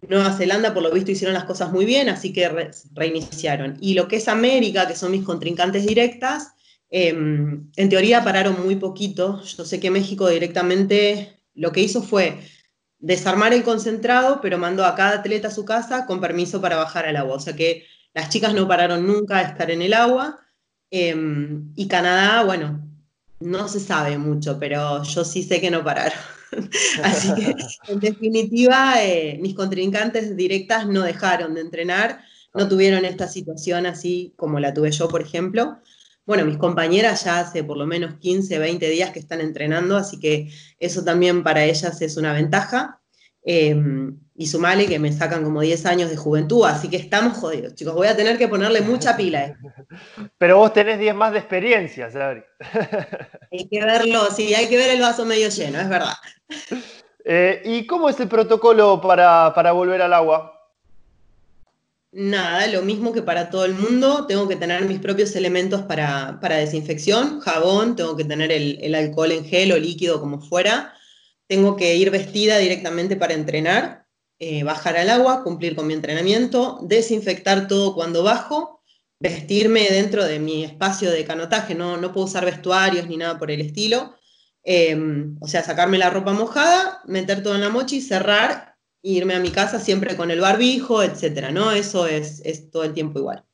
Nueva 0.08 0.32
Zelanda, 0.32 0.74
por 0.74 0.82
lo 0.82 0.90
visto, 0.90 1.10
hicieron 1.10 1.34
las 1.34 1.44
cosas 1.44 1.72
muy 1.72 1.84
bien, 1.84 2.08
así 2.08 2.32
que 2.32 2.70
reiniciaron. 2.94 3.76
Y 3.80 3.94
lo 3.94 4.08
que 4.08 4.16
es 4.16 4.28
América, 4.28 4.86
que 4.86 4.96
son 4.96 5.10
mis 5.10 5.24
contrincantes 5.24 5.86
directas, 5.86 6.54
em, 6.90 7.70
en 7.76 7.88
teoría 7.88 8.24
pararon 8.24 8.62
muy 8.64 8.76
poquito. 8.76 9.42
Yo 9.42 9.64
sé 9.64 9.80
que 9.80 9.90
México 9.90 10.28
directamente 10.28 11.40
lo 11.54 11.72
que 11.72 11.80
hizo 11.82 12.02
fue 12.02 12.38
desarmar 12.98 13.52
el 13.52 13.64
concentrado, 13.64 14.40
pero 14.40 14.58
mandó 14.58 14.84
a 14.84 14.94
cada 14.94 15.18
atleta 15.18 15.48
a 15.48 15.50
su 15.50 15.64
casa 15.64 16.06
con 16.06 16.20
permiso 16.20 16.60
para 16.60 16.76
bajar 16.76 17.06
al 17.06 17.16
agua. 17.16 17.36
O 17.36 17.40
sea 17.40 17.54
que 17.54 17.86
las 18.14 18.30
chicas 18.30 18.54
no 18.54 18.66
pararon 18.68 19.06
nunca 19.06 19.38
a 19.38 19.42
estar 19.42 19.70
en 19.70 19.82
el 19.82 19.92
agua. 19.94 20.40
Em, 20.90 21.72
y 21.76 21.88
Canadá, 21.88 22.44
bueno, 22.44 22.80
no 23.40 23.68
se 23.68 23.80
sabe 23.80 24.18
mucho, 24.18 24.58
pero 24.58 25.02
yo 25.02 25.24
sí 25.24 25.42
sé 25.42 25.60
que 25.60 25.70
no 25.70 25.84
pararon. 25.84 26.18
Así 27.02 27.34
que, 27.34 27.54
en 27.88 28.00
definitiva, 28.00 29.02
eh, 29.02 29.38
mis 29.40 29.54
contrincantes 29.54 30.36
directas 30.36 30.86
no 30.86 31.02
dejaron 31.02 31.54
de 31.54 31.60
entrenar, 31.60 32.20
no 32.54 32.68
tuvieron 32.68 33.04
esta 33.04 33.26
situación 33.26 33.86
así 33.86 34.32
como 34.36 34.60
la 34.60 34.72
tuve 34.72 34.92
yo, 34.92 35.08
por 35.08 35.22
ejemplo. 35.22 35.78
Bueno, 36.26 36.44
mis 36.46 36.56
compañeras 36.56 37.24
ya 37.24 37.40
hace 37.40 37.64
por 37.64 37.76
lo 37.76 37.86
menos 37.86 38.14
15, 38.18 38.58
20 38.58 38.88
días 38.88 39.10
que 39.10 39.18
están 39.18 39.40
entrenando, 39.40 39.96
así 39.96 40.18
que 40.18 40.50
eso 40.78 41.04
también 41.04 41.42
para 41.42 41.64
ellas 41.64 42.00
es 42.00 42.16
una 42.16 42.32
ventaja. 42.32 43.02
Em, 43.46 44.18
y 44.36 44.46
sumale 44.46 44.86
que 44.86 44.98
me 44.98 45.12
sacan 45.12 45.44
como 45.44 45.60
10 45.60 45.84
años 45.86 46.10
de 46.10 46.16
juventud, 46.16 46.64
así 46.64 46.88
que 46.88 46.96
estamos 46.96 47.36
jodidos, 47.36 47.74
chicos. 47.74 47.94
Voy 47.94 48.08
a 48.08 48.16
tener 48.16 48.38
que 48.38 48.48
ponerle 48.48 48.80
mucha 48.80 49.16
pila. 49.16 49.56
Pero 50.38 50.58
vos 50.58 50.72
tenés 50.72 50.98
10 50.98 51.14
más 51.14 51.32
de 51.32 51.38
experiencia, 51.38 52.10
Sabri. 52.10 52.42
Hay 53.52 53.68
que 53.68 53.84
verlo, 53.84 54.26
sí, 54.34 54.52
hay 54.54 54.66
que 54.68 54.76
ver 54.76 54.90
el 54.90 55.00
vaso 55.00 55.24
medio 55.24 55.48
lleno, 55.48 55.78
es 55.78 55.88
verdad. 55.88 56.14
Eh, 57.24 57.62
¿Y 57.64 57.86
cómo 57.86 58.08
es 58.08 58.18
el 58.18 58.26
protocolo 58.26 59.00
para, 59.00 59.72
volver 59.72 60.02
al 60.02 60.12
agua? 60.12 60.50
Nada, 62.10 62.66
lo 62.66 62.82
mismo 62.82 63.12
que 63.12 63.22
para 63.22 63.50
todo 63.50 63.64
el 63.64 63.74
mundo. 63.74 64.26
Tengo 64.26 64.48
que 64.48 64.56
tener 64.56 64.84
mis 64.86 64.98
propios 64.98 65.36
elementos 65.36 65.82
para, 65.82 66.36
desinfección, 66.40 67.38
jabón, 67.40 67.94
tengo 67.94 68.16
que 68.16 68.24
tener 68.24 68.50
el, 68.50 68.78
el 68.82 68.96
alcohol 68.96 69.30
en 69.30 69.44
gel 69.44 69.70
o 69.70 69.78
líquido 69.78 70.20
como 70.20 70.40
fuera 70.40 70.93
tengo 71.46 71.76
que 71.76 71.96
ir 71.96 72.10
vestida 72.10 72.58
directamente 72.58 73.16
para 73.16 73.34
entrenar, 73.34 74.06
eh, 74.38 74.64
bajar 74.64 74.96
al 74.96 75.10
agua, 75.10 75.44
cumplir 75.44 75.76
con 75.76 75.86
mi 75.86 75.94
entrenamiento, 75.94 76.80
desinfectar 76.82 77.68
todo 77.68 77.94
cuando 77.94 78.22
bajo, 78.22 78.82
vestirme 79.20 79.86
dentro 79.90 80.24
de 80.24 80.38
mi 80.38 80.64
espacio 80.64 81.10
de 81.10 81.24
canotaje, 81.24 81.74
no, 81.74 81.96
no 81.96 82.12
puedo 82.12 82.26
usar 82.26 82.44
vestuarios 82.44 83.06
ni 83.06 83.16
nada 83.16 83.38
por 83.38 83.50
el 83.50 83.60
estilo. 83.60 84.14
Em, 84.62 85.36
o 85.40 85.46
sea, 85.46 85.62
sacarme 85.62 85.98
la 85.98 86.10
ropa 86.10 86.32
mojada, 86.32 87.02
meter 87.06 87.42
todo 87.42 87.54
en 87.54 87.60
la 87.60 87.68
mochi, 87.68 88.00
cerrar 88.00 88.76
e 89.02 89.10
irme 89.10 89.34
a 89.34 89.40
mi 89.40 89.50
casa 89.50 89.78
siempre 89.78 90.16
con 90.16 90.30
el 90.30 90.40
barbijo, 90.40 91.02
etcétera, 91.02 91.50
¿no? 91.52 91.70
Eso 91.72 92.06
es, 92.06 92.40
es 92.44 92.70
todo 92.70 92.84
el 92.84 92.94
tiempo 92.94 93.18
igual. 93.18 93.44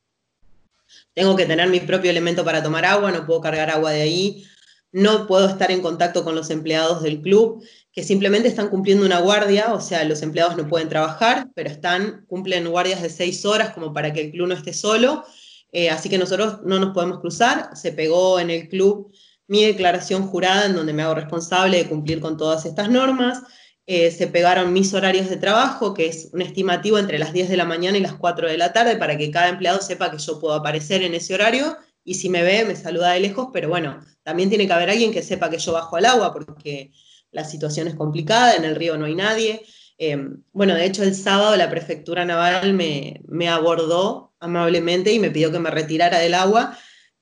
Tengo 1.15 1.37
que 1.37 1.47
tener 1.47 1.69
mi 1.69 1.81
propio 1.81 2.11
elemento 2.11 2.45
para 2.45 2.63
tomar 2.63 2.85
agua, 2.85 3.11
no 3.11 3.27
puedo 3.27 3.41
cargar 3.41 3.71
agua 3.71 3.91
de 3.91 4.03
ahí, 4.03 4.47
no 4.93 5.27
puedo 5.27 5.49
estar 5.49 5.71
en 5.71 5.83
contacto 5.83 6.25
con 6.25 6.35
los 6.35 6.51
empleados 6.51 7.03
del 7.03 7.21
club 7.21 7.65
que 7.93 8.03
simplemente 8.05 8.49
están 8.49 8.69
cumpliendo 8.69 9.05
una 9.05 9.21
guardia, 9.21 9.73
o 9.75 9.81
sea, 9.81 10.05
los 10.05 10.23
empleados 10.23 10.57
no 10.57 10.69
pueden 10.69 10.89
trabajar, 10.89 11.49
pero 11.55 11.71
están, 11.71 12.25
cumplen 12.27 12.69
guardias 12.69 13.03
de 13.03 13.11
seis 13.11 13.45
horas 13.45 13.71
como 13.71 13.93
para 13.93 14.13
que 14.13 14.21
el 14.21 14.31
club 14.31 14.49
no 14.49 14.55
esté 14.55 14.73
solo, 14.73 15.25
eh, 15.73 15.91
así 15.91 16.09
que 16.09 16.19
nosotros 16.19 16.61
no 16.65 16.79
nos 16.79 16.95
podemos 16.95 17.21
cruzar, 17.21 17.71
se 17.75 17.93
pegó 17.93 18.39
en 18.39 18.51
el 18.51 18.69
club 18.69 19.13
mi 19.49 19.65
declaración 19.65 20.29
jurada 20.29 20.67
en 20.67 20.77
donde 20.77 20.93
me 20.93 21.03
hago 21.03 21.15
responsable 21.15 21.79
de 21.79 21.89
cumplir 21.89 22.21
con 22.21 22.37
todas 22.37 22.65
estas 22.65 22.89
normas, 22.89 23.43
eh, 23.87 24.13
se 24.13 24.29
pegaron 24.29 24.73
mis 24.73 24.95
horarios 24.95 25.29
de 25.29 25.37
trabajo, 25.37 25.95
que 25.95 26.07
es 26.07 26.31
un 26.33 26.43
estimativo 26.43 26.97
entre 26.99 27.19
las 27.19 27.33
10 27.33 27.49
de 27.49 27.57
la 27.57 27.65
mañana 27.65 27.99
y 27.99 28.01
las 28.01 28.15
4 28.15 28.49
de 28.49 28.57
la 28.57 28.73
tarde, 28.73 28.97
para 28.97 29.19
que 29.19 29.33
cada 29.33 29.49
empleado 29.49 29.81
sepa 29.81 30.13
que 30.13 30.19
yo 30.19 30.39
puedo 30.39 30.55
aparecer 30.55 31.03
en 31.03 31.15
ese 31.15 31.35
horario 31.35 31.77
y 32.05 32.15
si 32.15 32.29
me 32.29 32.45
ve 32.45 32.65
me 32.65 32.77
saluda 32.77 33.11
de 33.11 33.21
lejos, 33.21 33.49
pero 33.53 33.69
bueno, 33.69 33.99
también 34.23 34.49
tiene 34.49 34.69
que 34.69 34.73
haber 34.73 34.91
alguien 34.91 35.13
que 35.13 35.23
sepa 35.23 35.51
que 35.51 35.59
yo 35.59 35.73
bajo 35.73 35.97
al 35.97 36.05
agua, 36.05 36.33
porque 36.33 36.93
la 37.33 37.45
situación 37.45 37.89
es 37.89 37.95
complicada, 37.95 38.55
en 38.55 38.65
el 38.65 38.77
río 38.77 38.97
no 38.97 39.07
hay 39.07 39.15
nadie. 39.15 39.63
Eh, 39.99 40.17
bueno, 40.53 40.75
de 40.75 40.87
hecho 40.87 41.03
el 41.03 41.15
sábado 41.15 41.57
la 41.57 41.71
prefectura 41.71 42.25
naval 42.25 42.73
me, 42.73 43.21
me 43.29 43.49
abordó 43.49 44.33
amablemente 44.41 45.13
y 45.13 45.19
me 45.19 45.31
pidió 45.31 45.53
que 45.53 45.59
me 45.59 45.71
retirara 45.71 46.19
del 46.19 46.35
agua. 46.35 46.79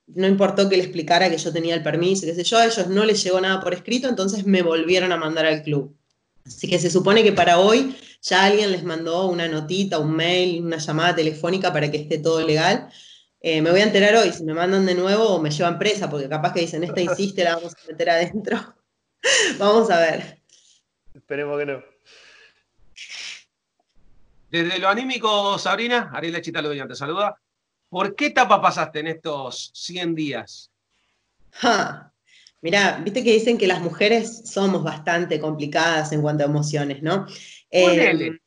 No 0.07 0.27
importó 0.27 0.69
que 0.69 0.77
le 0.77 0.85
explicara 0.85 1.29
que 1.29 1.37
yo 1.37 1.53
tenía 1.53 1.75
el 1.75 1.83
permiso, 1.83 2.25
qué 2.25 2.35
sé 2.35 2.45
yo, 2.45 2.59
a 2.59 2.67
ellos 2.67 2.89
no 2.89 3.05
les 3.05 3.23
llegó 3.23 3.41
nada 3.41 3.61
por 3.61 3.75
escrito, 3.75 4.09
entonces 4.09 4.47
me 4.47 4.63
volvieron 4.63 5.13
a 5.13 5.17
mandar 5.17 5.45
al 5.45 5.63
club. 5.63 5.95
Así 6.47 6.67
que 6.67 6.79
se 6.79 6.91
supone 6.91 7.23
que 7.23 7.33
para 7.33 7.59
hoy 7.59 7.95
ya 8.23 8.47
alguien 8.47 8.73
les 8.73 8.83
mandó 8.83 9.27
una 9.27 9.49
notita, 9.49 9.99
un 9.99 10.13
mail, 10.13 10.65
una 10.65 10.79
llamada 10.79 11.15
telefónica 11.15 11.73
para 11.73 11.91
que 11.91 11.99
esté 11.99 12.19
todo 12.19 12.41
legal. 12.47 12.89
Eh, 13.41 13.61
me 13.61 13.71
voy 13.71 13.81
a 13.81 13.85
enterar 13.85 14.17
hoy, 14.17 14.33
si 14.33 14.45
me 14.45 14.55
mandan 14.55 14.87
de 14.87 14.95
nuevo 14.95 15.25
o 15.25 15.43
me 15.43 15.51
llevan 15.51 15.79
presa, 15.79 16.09
porque 16.09 16.29
capaz 16.29 16.55
que 16.55 16.61
dicen, 16.61 16.83
esta 16.85 17.01
insiste, 17.01 17.45
la 17.45 17.57
vamos 17.57 17.75
a 17.75 17.87
meter 17.87 18.11
adentro. 18.11 18.75
Vamos 19.59 19.91
a 19.91 20.01
ver. 20.01 20.41
Esperemos 21.15 21.59
que 21.59 21.67
no. 21.67 21.83
Desde 24.51 24.79
lo 24.79 24.89
anímico, 24.89 25.59
Sabrina, 25.59 26.11
Ariel 26.13 26.41
Chita 26.41 26.63
Lodoña 26.63 26.89
te 26.89 26.95
saluda. 26.95 27.39
¿Por 27.89 28.15
qué 28.15 28.27
etapa 28.27 28.61
pasaste 28.61 29.01
en 29.01 29.09
estos 29.09 29.71
100 29.75 30.15
días? 30.15 30.71
Mirá, 32.61 33.01
viste 33.03 33.23
que 33.23 33.33
dicen 33.33 33.57
que 33.57 33.67
las 33.67 33.81
mujeres 33.81 34.51
somos 34.51 34.83
bastante 34.83 35.39
complicadas 35.39 36.13
en 36.13 36.23
cuanto 36.23 36.45
a 36.45 36.47
emociones, 36.47 37.03
¿no? 37.03 37.27
Eh, 37.71 38.39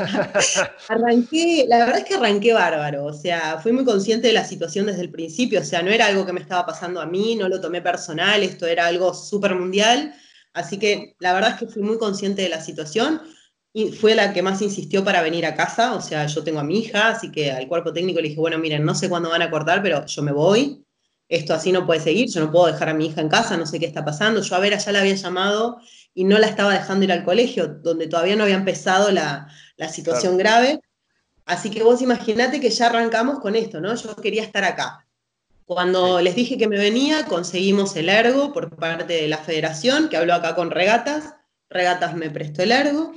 arranqué, 0.88 1.66
la 1.68 1.78
verdad 1.78 1.98
es 1.98 2.04
que 2.04 2.14
arranqué 2.14 2.52
bárbaro, 2.52 3.04
o 3.04 3.12
sea, 3.12 3.58
fui 3.62 3.72
muy 3.72 3.84
consciente 3.84 4.28
de 4.28 4.32
la 4.32 4.44
situación 4.44 4.86
desde 4.86 5.02
el 5.02 5.10
principio, 5.10 5.60
o 5.60 5.64
sea, 5.64 5.82
no 5.82 5.90
era 5.90 6.06
algo 6.06 6.26
que 6.26 6.32
me 6.32 6.40
estaba 6.40 6.66
pasando 6.66 7.00
a 7.00 7.06
mí, 7.06 7.36
no 7.36 7.48
lo 7.48 7.60
tomé 7.60 7.82
personal, 7.82 8.42
esto 8.42 8.66
era 8.66 8.86
algo 8.86 9.14
súper 9.14 9.54
mundial, 9.54 10.14
así 10.52 10.78
que 10.78 11.14
la 11.18 11.32
verdad 11.32 11.52
es 11.52 11.56
que 11.58 11.72
fui 11.72 11.82
muy 11.82 11.98
consciente 11.98 12.42
de 12.42 12.48
la 12.48 12.60
situación 12.60 13.20
y 13.72 13.92
fue 13.92 14.14
la 14.14 14.32
que 14.32 14.42
más 14.42 14.62
insistió 14.62 15.04
para 15.04 15.22
venir 15.22 15.46
a 15.46 15.54
casa, 15.54 15.94
o 15.94 16.00
sea, 16.00 16.26
yo 16.26 16.42
tengo 16.42 16.60
a 16.60 16.64
mi 16.64 16.80
hija, 16.80 17.08
así 17.10 17.30
que 17.30 17.52
al 17.52 17.68
cuerpo 17.68 17.92
técnico 17.92 18.20
le 18.20 18.28
dije, 18.28 18.40
bueno, 18.40 18.58
miren, 18.58 18.84
no 18.84 18.94
sé 18.94 19.08
cuándo 19.08 19.30
van 19.30 19.42
a 19.42 19.50
cortar, 19.50 19.82
pero 19.82 20.06
yo 20.06 20.22
me 20.22 20.32
voy, 20.32 20.84
esto 21.30 21.54
así 21.54 21.70
no 21.70 21.86
puede 21.86 22.00
seguir, 22.00 22.28
yo 22.28 22.40
no 22.40 22.50
puedo 22.50 22.66
dejar 22.66 22.88
a 22.88 22.94
mi 22.94 23.06
hija 23.06 23.20
en 23.20 23.28
casa, 23.28 23.56
no 23.56 23.64
sé 23.64 23.78
qué 23.78 23.86
está 23.86 24.04
pasando, 24.04 24.42
yo 24.42 24.54
a 24.56 24.58
ver, 24.58 24.74
allá 24.74 24.90
la 24.90 24.98
había 24.98 25.14
llamado 25.14 25.78
y 26.12 26.24
no 26.24 26.38
la 26.38 26.48
estaba 26.48 26.72
dejando 26.72 27.04
ir 27.04 27.12
al 27.12 27.24
colegio, 27.24 27.68
donde 27.68 28.08
todavía 28.08 28.34
no 28.34 28.42
había 28.42 28.56
empezado 28.56 29.12
la, 29.12 29.48
situación 29.92 30.36
grave. 30.36 30.80
Así 31.46 31.70
que 31.70 31.82
vos 31.82 32.02
imaginate 32.02 32.60
que 32.60 32.68
ya 32.68 32.86
arrancamos 32.86 33.38
con 33.38 33.56
esto, 33.56 33.80
¿no? 33.80 33.94
Yo 33.94 34.14
quería 34.16 34.42
estar 34.42 34.64
acá. 34.64 35.06
Cuando 35.64 36.20
les 36.20 36.34
dije 36.34 36.58
que 36.58 36.68
me 36.68 36.76
venía, 36.76 37.26
conseguimos 37.26 37.94
el 37.96 38.08
ergo 38.08 38.52
por 38.52 38.76
parte 38.76 39.14
de 39.14 39.28
la 39.28 39.38
federación, 39.38 40.08
que 40.08 40.16
habló 40.16 40.34
acá 40.34 40.56
con 40.56 40.70
Regatas. 40.70 41.34
Regatas 41.70 42.14
me 42.16 42.28
prestó 42.28 42.64
el 42.64 42.72
ergo. 42.72 43.12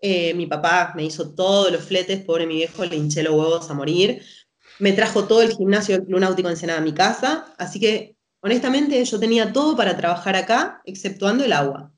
Eh, 0.00 0.34
mi 0.34 0.46
papá 0.46 0.92
me 0.96 1.04
hizo 1.04 1.32
todos 1.32 1.70
los 1.70 1.84
fletes, 1.84 2.24
pobre 2.24 2.46
mi 2.46 2.56
viejo, 2.56 2.84
le 2.84 2.96
hinché 2.96 3.22
los 3.22 3.34
huevos 3.34 3.70
a 3.70 3.74
morir. 3.74 4.20
Me 4.82 4.92
trajo 4.92 5.28
todo 5.28 5.42
el 5.42 5.52
gimnasio 5.52 5.94
del 5.94 6.06
Club 6.06 6.18
Náutico 6.18 6.48
Ensenada 6.48 6.80
a 6.80 6.82
mi 6.82 6.92
casa. 6.92 7.54
Así 7.56 7.78
que, 7.78 8.16
honestamente, 8.40 9.04
yo 9.04 9.20
tenía 9.20 9.52
todo 9.52 9.76
para 9.76 9.96
trabajar 9.96 10.34
acá, 10.34 10.82
exceptuando 10.84 11.44
el 11.44 11.52
agua. 11.52 11.92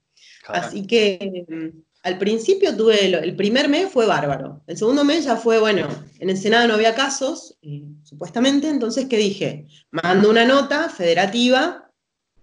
Así 0.48 0.86
que 0.86 1.46
mm, 1.48 1.78
al 2.02 2.18
principio 2.18 2.76
tuve, 2.76 3.06
el, 3.06 3.36
primer 3.36 3.70
mes 3.70 3.90
fue 3.90 4.04
bárbaro. 4.04 4.62
El 4.66 4.76
segundo 4.76 5.02
mes 5.02 5.24
ya 5.24 5.36
fue, 5.36 5.58
bueno, 5.60 5.88
en 6.18 6.28
el 6.28 6.36
Senado 6.36 6.68
no 6.68 6.74
había 6.74 6.94
casos, 6.94 7.56
eh, 7.62 7.86
supuestamente, 8.02 8.68
entonces, 8.68 9.06
¿qué 9.06 9.16
dije? 9.16 9.66
Mando 9.90 10.28
una 10.28 10.44
nota 10.44 10.90
federativa 10.90 11.90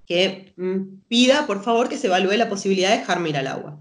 que 0.08 0.56
mm, 0.58 1.04
pida, 1.08 1.46
por 1.46 1.64
favor, 1.64 1.88
que 1.88 2.00
se 2.00 2.08
evalúe 2.08 2.32
la 2.32 2.50
posibilidad 2.50 2.90
de 2.90 2.98
dejarme 2.98 3.30
ir 3.30 3.38
al 3.38 3.46
agua. 3.46 3.80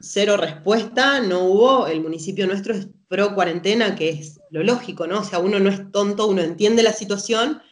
Cero 0.00 0.36
respuesta, 0.36 1.20
no 1.20 1.44
hubo, 1.44 1.86
el 1.86 2.02
municipio 2.02 2.46
nuestro 2.46 2.74
es 2.74 2.88
pro 3.14 3.32
cuarentena, 3.32 3.94
que 3.94 4.08
es 4.08 4.40
lo 4.50 4.64
lógico, 4.64 5.06
¿no? 5.06 5.20
O 5.20 5.24
sea, 5.24 5.38
uno 5.38 5.60
no 5.60 5.70
es 5.70 5.92
tonto, 5.92 6.26
uno 6.26 6.42
entiende 6.42 6.82
la 6.82 6.92
situación, 6.92 7.62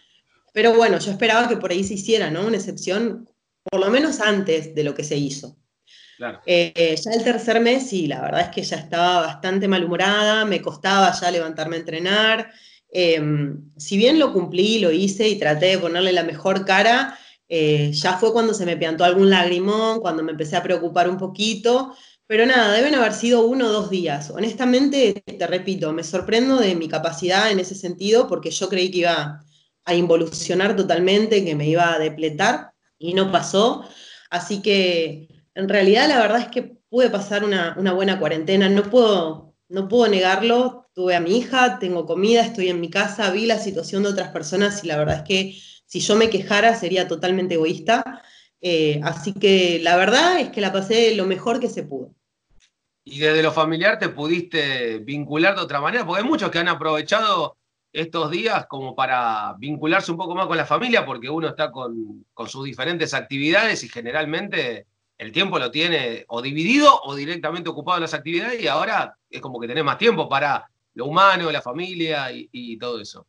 pero 0.53 0.73
bueno, 0.73 1.01
yo 1.01 1.11
esperaba 1.11 1.49
que 1.49 1.57
por 1.57 1.73
ahí 1.73 1.83
se 1.83 1.95
hiciera, 1.95 2.31
¿no? 2.31 2.47
Una 2.47 2.59
excepción 2.59 3.29
por 3.65 3.81
lo 3.81 3.91
menos 3.91 4.21
antes 4.21 4.73
de 4.73 4.85
lo 4.85 4.95
que 4.95 5.03
se 5.03 5.17
hizo. 5.17 5.57
Eh, 6.47 6.95
ya 6.97 7.11
el 7.11 7.25
tercer 7.25 7.61
mes, 7.61 7.89
sí, 7.89 8.07
la 8.07 8.21
verdad 8.21 8.43
es 8.43 8.49
que 8.51 8.63
ya 8.63 8.77
estaba 8.77 9.23
bastante 9.23 9.67
malhumorada, 9.67 10.45
me 10.45 10.63
costaba 10.63 11.13
ya 11.13 11.29
levantarme 11.33 11.75
a 11.75 11.81
entrenar. 11.81 12.53
Em, 12.89 13.73
si 13.77 13.97
bien 13.97 14.21
lo 14.21 14.33
cumplí, 14.33 14.79
lo 14.79 14.93
hice 14.93 15.29
y 15.29 15.41
traté 15.41 15.67
de 15.67 15.79
ponerle 15.79 16.13
la 16.13 16.23
mejor 16.23 16.65
cara, 16.65 17.19
eh, 17.49 17.91
ya 17.93 18.17
fue 18.17 18.33
cuando 18.33 18.55
se 18.55 18.65
me 18.65 18.77
piantó 18.77 19.03
algún 19.03 19.29
lagrimón, 19.29 19.99
cuando 19.99 20.23
me 20.23 20.31
empecé 20.31 20.57
a 20.57 20.63
preocupar 20.63 21.11
un 21.11 21.19
poquito. 21.19 21.97
Pero 22.33 22.47
nada, 22.47 22.73
deben 22.73 22.95
haber 22.95 23.13
sido 23.13 23.45
uno 23.45 23.67
o 23.67 23.73
dos 23.73 23.91
días. 23.91 24.31
Honestamente, 24.31 25.23
te 25.39 25.47
repito, 25.47 25.93
me 25.93 26.03
sorprendo 26.03 26.57
de 26.57 26.75
mi 26.75 26.89
capacidad 26.89 27.51
en 27.51 27.61
ese 27.61 27.75
sentido 27.75 28.27
porque 28.27 28.51
yo 28.51 28.71
creí 28.71 28.91
que 28.91 29.01
iba 29.01 29.45
a 29.85 29.95
involucionar 29.95 30.75
totalmente, 30.75 31.45
que 31.45 31.55
me 31.55 31.69
iba 31.69 31.93
a 31.93 31.99
depletar 31.99 32.73
y 32.99 33.13
no 33.13 33.31
pasó. 33.31 33.85
Así 34.31 34.63
que 34.63 35.29
en 35.55 35.69
realidad 35.69 36.09
la 36.09 36.21
verdad 36.21 36.41
es 36.41 36.49
que 36.49 36.63
pude 36.89 37.11
pasar 37.11 37.45
una, 37.45 37.75
buena 37.93 38.19
cuarentena, 38.19 38.71
no 38.71 38.85
puedo, 38.85 39.55
no 39.69 39.89
puedo 39.89 40.09
negarlo, 40.09 40.89
tuve 40.95 41.15
a 41.15 41.21
mi 41.21 41.37
hija, 41.37 41.79
tengo 41.79 42.07
comida, 42.07 42.41
estoy 42.41 42.71
en 42.71 42.81
mi 42.81 42.89
casa, 42.89 43.31
vi 43.31 43.45
la 43.45 43.59
situación 43.59 44.05
de 44.05 44.09
otras 44.09 44.31
personas 44.31 44.83
y 44.83 44.87
la 44.87 44.97
verdad 44.97 45.17
es 45.17 45.23
que 45.25 45.59
si 45.85 46.01
yo 46.01 46.17
me 46.17 46.31
quejara 46.31 46.75
sería 46.77 47.07
totalmente 47.07 47.57
egoísta. 47.57 48.23
Eh, 48.63 49.01
así 49.03 49.35
que 49.35 49.81
la 49.83 49.97
verdad 49.97 50.41
es 50.41 50.49
que 50.49 50.63
la 50.63 50.73
pasé 50.73 51.15
lo 51.15 51.27
mejor 51.27 51.61
que 51.61 51.69
se 51.69 51.83
pudo. 51.83 52.15
Y 53.05 53.19
desde 53.19 53.43
lo 53.43 53.53
familiar 53.53 53.99
te 53.99 54.09
pudiste 54.09 54.99
vincular 54.99 55.57
de 55.57 55.63
otra 55.63 55.81
manera, 55.81 56.07
porque 56.07 56.23
hay 56.23 56.29
muchos 56.29 56.51
que 56.51 56.59
han 56.59 56.69
aprovechado 56.69 57.57
estos 57.93 58.31
días 58.31 58.67
como 58.67 58.95
para 58.95 59.55
vincularse 59.59 60.13
un 60.13 60.17
poco 60.17 60.35
más 60.35 60.47
con 60.47 60.57
la 60.57 60.67
familia, 60.67 61.05
porque 61.05 61.29
uno 61.29 61.49
está 61.49 61.71
con, 61.71 62.25
con 62.33 62.49
sus 62.49 62.65
diferentes 62.65 63.13
actividades 63.13 63.83
y 63.85 63.89
generalmente 63.89 64.87
el 65.19 65.31
tiempo 65.31 65.59
lo 65.59 65.71
tiene 65.71 66.25
o 66.29 66.43
dividido 66.43 67.01
o 67.03 67.15
directamente 67.15 67.71
ocupado 67.71 67.99
en 67.99 68.03
las 68.03 68.15
actividades 68.15 68.61
y 68.61 68.67
ahora 68.67 69.17
es 69.31 69.41
como 69.41 69.61
que 69.61 69.69
tenés 69.69 69.85
más 69.85 69.99
tiempo 69.99 70.29
para 70.29 70.69
lo 70.95 71.07
humano, 71.07 71.51
la 71.51 71.63
familia 71.63 72.29
y, 72.33 72.77
todo 72.77 73.01
eso. 73.01 73.27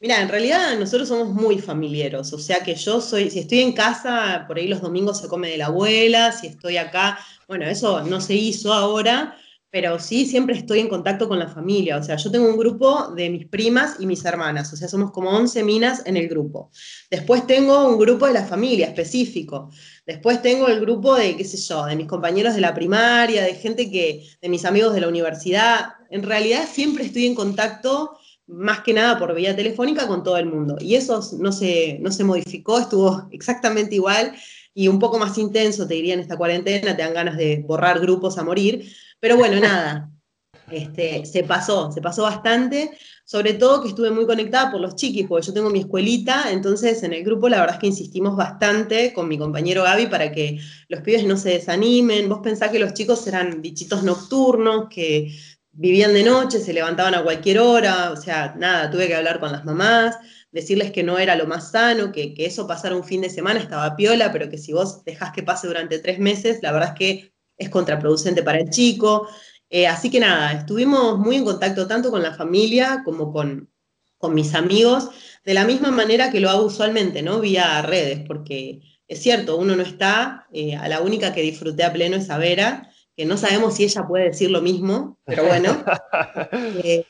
Mira, 0.00 0.22
en 0.22 0.30
realidad 0.30 0.78
nosotros 0.78 1.08
somos 1.08 1.28
muy 1.28 1.58
familiares, 1.58 2.32
o 2.32 2.38
sea 2.38 2.60
que 2.60 2.74
yo 2.74 3.02
soy, 3.02 3.28
si 3.28 3.40
estoy 3.40 3.60
en 3.60 3.74
casa, 3.74 4.44
por 4.48 4.56
ahí 4.56 4.66
los 4.66 4.80
domingos 4.80 5.20
se 5.20 5.28
come 5.28 5.50
de 5.50 5.58
la 5.58 5.66
abuela, 5.66 6.32
si 6.32 6.46
estoy 6.46 6.78
acá, 6.78 7.18
bueno, 7.46 7.66
eso 7.66 8.02
no 8.04 8.18
se 8.22 8.34
hizo 8.34 8.72
ahora, 8.72 9.36
pero 9.68 9.98
sí 9.98 10.24
siempre 10.24 10.56
estoy 10.56 10.80
en 10.80 10.88
contacto 10.88 11.28
con 11.28 11.38
la 11.38 11.48
familia. 11.48 11.98
O 11.98 12.02
sea, 12.02 12.16
yo 12.16 12.30
tengo 12.30 12.48
un 12.48 12.56
grupo 12.56 13.08
de 13.14 13.28
mis 13.30 13.46
primas 13.46 13.96
y 14.00 14.06
mis 14.06 14.24
hermanas, 14.24 14.72
o 14.72 14.76
sea, 14.76 14.88
somos 14.88 15.10
como 15.12 15.30
11 15.30 15.62
minas 15.64 16.02
en 16.06 16.16
el 16.16 16.28
grupo. 16.28 16.70
Después 17.10 17.46
tengo 17.46 17.86
un 17.86 17.98
grupo 17.98 18.26
de 18.26 18.32
la 18.32 18.44
familia 18.44 18.86
específico. 18.86 19.70
Después 20.06 20.40
tengo 20.42 20.66
el 20.68 20.80
grupo 20.80 21.14
de, 21.14 21.36
qué 21.36 21.44
sé 21.44 21.58
yo, 21.58 21.84
de 21.84 21.94
mis 21.96 22.06
compañeros 22.06 22.54
de 22.54 22.60
la 22.62 22.74
primaria, 22.74 23.44
de 23.44 23.54
gente 23.54 23.90
que, 23.90 24.26
de 24.40 24.48
mis 24.48 24.64
amigos 24.64 24.94
de 24.94 25.02
la 25.02 25.08
universidad. 25.08 25.90
En 26.10 26.22
realidad 26.22 26.66
siempre 26.70 27.04
estoy 27.04 27.26
en 27.26 27.34
contacto, 27.34 28.18
más 28.50 28.80
que 28.80 28.92
nada 28.92 29.18
por 29.18 29.34
vía 29.34 29.54
telefónica, 29.56 30.06
con 30.06 30.22
todo 30.22 30.36
el 30.36 30.46
mundo. 30.46 30.76
Y 30.80 30.94
eso 30.94 31.20
no 31.38 31.52
se, 31.52 31.98
no 32.00 32.10
se 32.10 32.24
modificó, 32.24 32.78
estuvo 32.78 33.28
exactamente 33.30 33.94
igual 33.94 34.34
y 34.74 34.88
un 34.88 34.98
poco 34.98 35.18
más 35.18 35.36
intenso, 35.38 35.86
te 35.86 35.94
diría, 35.94 36.14
en 36.14 36.20
esta 36.20 36.36
cuarentena, 36.36 36.96
te 36.96 37.02
dan 37.02 37.14
ganas 37.14 37.36
de 37.36 37.64
borrar 37.66 38.00
grupos 38.00 38.38
a 38.38 38.44
morir. 38.44 38.90
Pero 39.18 39.36
bueno, 39.36 39.60
nada, 39.60 40.10
este, 40.70 41.24
se 41.26 41.42
pasó, 41.44 41.90
se 41.92 42.00
pasó 42.00 42.22
bastante, 42.22 42.90
sobre 43.24 43.54
todo 43.54 43.82
que 43.82 43.88
estuve 43.88 44.10
muy 44.10 44.26
conectada 44.26 44.70
por 44.70 44.80
los 44.80 44.96
chiquis, 44.96 45.26
porque 45.26 45.46
yo 45.46 45.52
tengo 45.52 45.70
mi 45.70 45.80
escuelita, 45.80 46.50
entonces 46.50 47.02
en 47.02 47.12
el 47.12 47.24
grupo 47.24 47.48
la 47.48 47.60
verdad 47.60 47.76
es 47.76 47.80
que 47.80 47.86
insistimos 47.88 48.36
bastante 48.36 49.12
con 49.12 49.28
mi 49.28 49.38
compañero 49.38 49.82
Gaby 49.82 50.06
para 50.06 50.32
que 50.32 50.58
los 50.88 51.00
pibes 51.02 51.24
no 51.24 51.36
se 51.36 51.50
desanimen. 51.50 52.28
Vos 52.28 52.40
pensás 52.42 52.70
que 52.70 52.78
los 52.78 52.94
chicos 52.94 53.26
eran 53.26 53.62
bichitos 53.62 54.02
nocturnos, 54.02 54.88
que 54.88 55.36
vivían 55.72 56.12
de 56.12 56.24
noche, 56.24 56.60
se 56.60 56.72
levantaban 56.72 57.14
a 57.14 57.22
cualquier 57.22 57.58
hora, 57.60 58.10
o 58.12 58.16
sea, 58.16 58.54
nada, 58.58 58.90
tuve 58.90 59.06
que 59.06 59.14
hablar 59.14 59.40
con 59.40 59.52
las 59.52 59.64
mamás, 59.64 60.16
decirles 60.52 60.90
que 60.90 61.02
no 61.02 61.18
era 61.18 61.36
lo 61.36 61.46
más 61.46 61.70
sano, 61.70 62.12
que, 62.12 62.34
que 62.34 62.46
eso 62.46 62.66
pasara 62.66 62.96
un 62.96 63.04
fin 63.04 63.20
de 63.20 63.30
semana 63.30 63.60
estaba 63.60 63.96
piola, 63.96 64.32
pero 64.32 64.48
que 64.50 64.58
si 64.58 64.72
vos 64.72 65.04
dejás 65.04 65.32
que 65.32 65.42
pase 65.42 65.66
durante 65.68 65.98
tres 65.98 66.18
meses, 66.18 66.58
la 66.62 66.72
verdad 66.72 66.90
es 66.90 66.98
que 66.98 67.32
es 67.56 67.68
contraproducente 67.68 68.42
para 68.42 68.58
el 68.58 68.70
chico. 68.70 69.28
Eh, 69.68 69.86
así 69.86 70.10
que 70.10 70.18
nada, 70.18 70.52
estuvimos 70.52 71.18
muy 71.18 71.36
en 71.36 71.44
contacto 71.44 71.86
tanto 71.86 72.10
con 72.10 72.22
la 72.22 72.34
familia 72.34 73.02
como 73.04 73.32
con, 73.32 73.70
con 74.18 74.34
mis 74.34 74.54
amigos, 74.54 75.10
de 75.44 75.54
la 75.54 75.64
misma 75.64 75.90
manera 75.90 76.30
que 76.30 76.40
lo 76.40 76.50
hago 76.50 76.64
usualmente, 76.64 77.22
¿no? 77.22 77.40
Vía 77.40 77.80
redes, 77.82 78.20
porque 78.26 78.80
es 79.06 79.20
cierto, 79.22 79.56
uno 79.56 79.76
no 79.76 79.82
está, 79.82 80.46
eh, 80.52 80.76
a 80.76 80.88
la 80.88 81.00
única 81.00 81.32
que 81.32 81.42
disfruté 81.42 81.84
a 81.84 81.92
pleno 81.92 82.16
es 82.16 82.30
a 82.30 82.38
Vera, 82.38 82.89
que 83.20 83.26
no 83.26 83.36
sabemos 83.36 83.76
si 83.76 83.84
ella 83.84 84.06
puede 84.08 84.24
decir 84.30 84.50
lo 84.50 84.62
mismo, 84.62 85.18
pero 85.26 85.44
bueno. 85.44 85.84
Eh, 86.82 87.04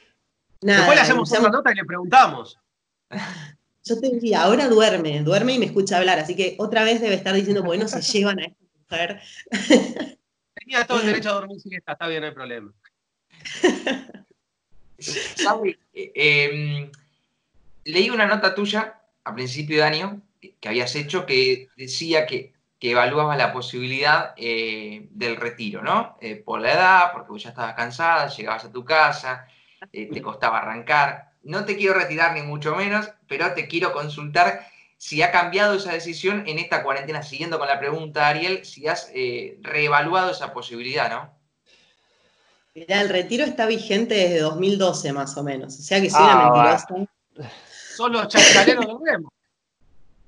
Después 0.61 0.97
le 0.97 1.01
hacemos 1.01 1.31
una 1.31 1.51
nota 1.51 1.71
y 1.71 1.77
le 1.77 1.85
preguntamos. 1.85 2.59
Yo 3.85 4.01
te 4.01 4.11
diría, 4.11 4.43
ahora 4.43 4.69
duerme, 4.69 5.23
duerme 5.23 5.55
y 5.55 5.61
me 5.61 5.67
escucha 5.67 5.99
hablar, 5.99 6.19
así 6.19 6.35
que 6.35 6.57
otra 6.59 6.83
vez 6.83 7.01
debe 7.01 7.15
estar 7.15 7.33
diciendo, 7.33 7.63
bueno, 7.63 7.87
se 7.87 8.01
llevan 8.19 8.41
a 8.41 8.47
esta 8.47 8.65
mujer. 8.77 9.21
Tenía 10.55 10.85
todo 10.85 10.99
el 10.99 11.07
derecho 11.07 11.31
a 11.31 11.35
dormir 11.35 11.61
sin 11.61 11.75
esta, 11.75 11.93
está 11.93 12.09
bien, 12.09 12.23
no 12.23 12.27
hay 12.27 12.35
problema. 12.35 12.73
Eh, 15.63 16.13
em, 16.17 16.91
leí 17.85 18.11
una 18.11 18.27
nota 18.27 18.53
tuya 18.53 19.01
a 19.23 19.33
principio 19.33 19.77
de 19.77 19.85
año 19.85 20.23
que 20.41 20.69
habías 20.69 20.93
hecho 20.97 21.25
que 21.25 21.69
decía 21.77 22.27
que, 22.27 22.53
que 22.81 22.93
evaluabas 22.93 23.37
la 23.37 23.53
posibilidad 23.53 24.33
eh, 24.37 25.07
del 25.11 25.37
retiro, 25.37 25.83
¿no? 25.83 26.17
Eh, 26.21 26.37
por 26.37 26.61
la 26.61 26.73
edad, 26.73 27.13
porque 27.13 27.31
vos 27.31 27.43
ya 27.43 27.51
estabas 27.51 27.75
cansada, 27.75 28.29
llegabas 28.29 28.65
a 28.65 28.73
tu 28.73 28.85
casa, 28.85 29.47
te 29.93 30.23
costaba 30.23 30.59
arrancar. 30.59 31.33
No 31.43 31.65
te 31.67 31.77
quiero 31.77 31.95
retirar 31.95 32.35
ni 32.35 32.43
mucho 32.43 32.75
menos, 32.75 33.11
pero 33.29 33.53
te 33.53 33.69
quiero 33.69 33.93
consultar 33.93 34.67
si 34.97 35.23
ha 35.23 35.31
cambiado 35.31 35.75
esa 35.75 35.93
decisión 35.93 36.45
en 36.47 36.59
esta 36.59 36.83
cuarentena, 36.83 37.23
siguiendo 37.23 37.59
con 37.59 37.69
la 37.69 37.79
pregunta, 37.79 38.29
Ariel, 38.29 38.67
si 38.67 38.87
has 38.87 39.11
eh, 39.15 39.59
reevaluado 39.63 40.31
esa 40.31 40.53
posibilidad, 40.53 41.11
¿no? 41.11 41.35
Mirá, 42.75 43.01
el 43.01 43.09
retiro 43.09 43.45
está 43.45 43.65
vigente 43.67 44.15
desde 44.15 44.41
2012 44.41 45.13
más 45.13 45.37
o 45.39 45.43
menos, 45.43 45.79
o 45.79 45.83
sea 45.83 46.01
que 46.01 46.11
soy 46.11 46.23
una 46.23 46.33
ah, 46.33 46.85
mentirosa. 46.87 47.51
Son 47.97 48.13
los 48.13 48.29
chascareros 48.29 48.87
lo 48.87 48.99
vemos. 48.99 49.33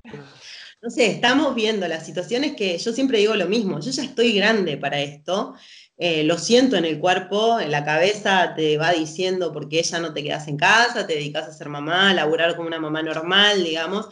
No 0.82 0.90
sé, 0.90 1.06
estamos 1.06 1.54
viendo 1.54 1.86
las 1.86 2.04
situaciones 2.04 2.56
que 2.56 2.76
yo 2.76 2.92
siempre 2.92 3.18
digo 3.18 3.36
lo 3.36 3.46
mismo, 3.46 3.78
yo 3.78 3.92
ya 3.92 4.02
estoy 4.02 4.32
grande 4.32 4.76
para 4.76 5.00
esto, 5.00 5.54
eh, 5.96 6.24
lo 6.24 6.38
siento 6.38 6.74
en 6.76 6.84
el 6.84 6.98
cuerpo, 6.98 7.60
en 7.60 7.70
la 7.70 7.84
cabeza 7.84 8.52
te 8.56 8.76
va 8.78 8.90
diciendo 8.90 9.52
porque 9.52 9.80
ya 9.84 10.00
no 10.00 10.12
te 10.12 10.24
quedas 10.24 10.48
en 10.48 10.56
casa, 10.56 11.06
te 11.06 11.14
dedicas 11.14 11.46
a 11.46 11.52
ser 11.52 11.68
mamá, 11.68 12.10
a 12.10 12.14
laburar 12.14 12.56
como 12.56 12.66
una 12.66 12.80
mamá 12.80 13.00
normal, 13.00 13.62
digamos, 13.62 14.08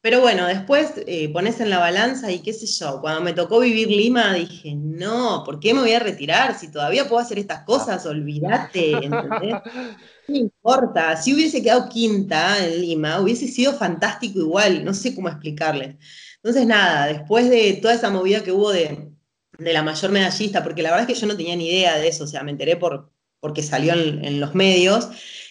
pero 0.00 0.20
bueno, 0.20 0.46
después 0.46 0.92
eh, 1.06 1.28
pones 1.32 1.60
en 1.60 1.70
la 1.70 1.78
balanza 1.78 2.30
y 2.30 2.40
qué 2.40 2.52
sé 2.52 2.66
yo, 2.66 3.00
cuando 3.00 3.20
me 3.20 3.32
tocó 3.32 3.58
vivir 3.58 3.88
Lima 3.88 4.32
dije, 4.32 4.74
no, 4.76 5.42
¿por 5.44 5.58
qué 5.58 5.74
me 5.74 5.80
voy 5.80 5.92
a 5.92 5.98
retirar? 5.98 6.56
Si 6.56 6.70
todavía 6.70 7.08
puedo 7.08 7.20
hacer 7.20 7.38
estas 7.38 7.64
cosas, 7.64 8.06
olvídate, 8.06 8.92
¿entendés? 8.92 9.56
No 10.28 10.36
importa, 10.36 11.16
si 11.16 11.32
hubiese 11.32 11.62
quedado 11.62 11.88
quinta 11.88 12.62
en 12.62 12.82
Lima, 12.82 13.18
hubiese 13.18 13.48
sido 13.48 13.72
fantástico 13.72 14.38
igual, 14.38 14.84
no 14.84 14.92
sé 14.92 15.14
cómo 15.14 15.30
explicarles. 15.30 15.96
Entonces 16.36 16.66
nada, 16.66 17.06
después 17.06 17.48
de 17.48 17.78
toda 17.80 17.94
esa 17.94 18.10
movida 18.10 18.44
que 18.44 18.52
hubo 18.52 18.70
de, 18.70 19.10
la 19.58 19.82
mayor 19.82 20.10
medallista, 20.10 20.62
porque 20.62 20.82
la 20.82 20.90
verdad 20.90 21.08
es 21.08 21.14
que 21.14 21.20
yo 21.20 21.26
no 21.26 21.36
tenía 21.36 21.56
ni 21.56 21.68
idea 21.68 21.96
de 21.96 22.08
eso, 22.08 22.24
o 22.24 22.26
sea, 22.26 22.42
me 22.42 22.50
enteré 22.50 22.76
por, 22.76 23.10
porque 23.40 23.62
salió 23.62 23.94
en, 23.94 24.38
los 24.38 24.54
medios, 24.54 25.08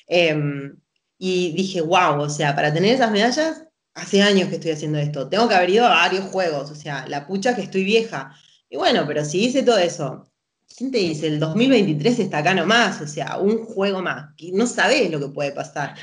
em, 0.08 0.78
y 1.18 1.54
dije, 1.54 1.82
wow, 1.82 2.22
o 2.22 2.30
sea, 2.30 2.56
para 2.56 2.72
tener 2.72 2.94
esas 2.94 3.12
medallas 3.12 3.67
hace 3.98 4.22
años 4.22 4.50
que 4.50 4.56
estoy 4.56 4.72
haciendo 4.72 5.00
esto, 5.00 5.28
tengo 5.28 5.50
que 5.50 5.56
haber 5.56 5.72
ido 5.72 5.86
a 5.86 5.90
varios 5.90 6.26
juegos, 6.26 6.70
o 6.70 6.76
sea, 6.76 7.06
la 7.08 7.26
pucha 7.26 7.56
que 7.56 7.64
estoy 7.64 7.84
vieja. 7.84 8.36
Y 8.70 8.78
bueno, 8.78 9.06
pero 9.08 9.26
si 9.26 9.46
hice 9.46 9.64
todo 9.64 9.78
eso, 9.80 10.32
¿quién 10.78 10.92
te 10.92 11.00
dice? 11.00 11.28
El 11.28 11.40
2023 11.40 12.20
está 12.20 12.40
acá 12.40 12.54
nomás, 12.54 13.02
o 13.02 13.08
sea, 13.08 13.38
un 13.40 13.66
juego 13.66 14.02
más, 14.02 14.36
que 14.38 14.52
no 14.52 14.68
sabés 14.68 15.10
lo 15.10 15.20
que 15.20 15.30
puede 15.30 15.52
pasar. 15.52 15.96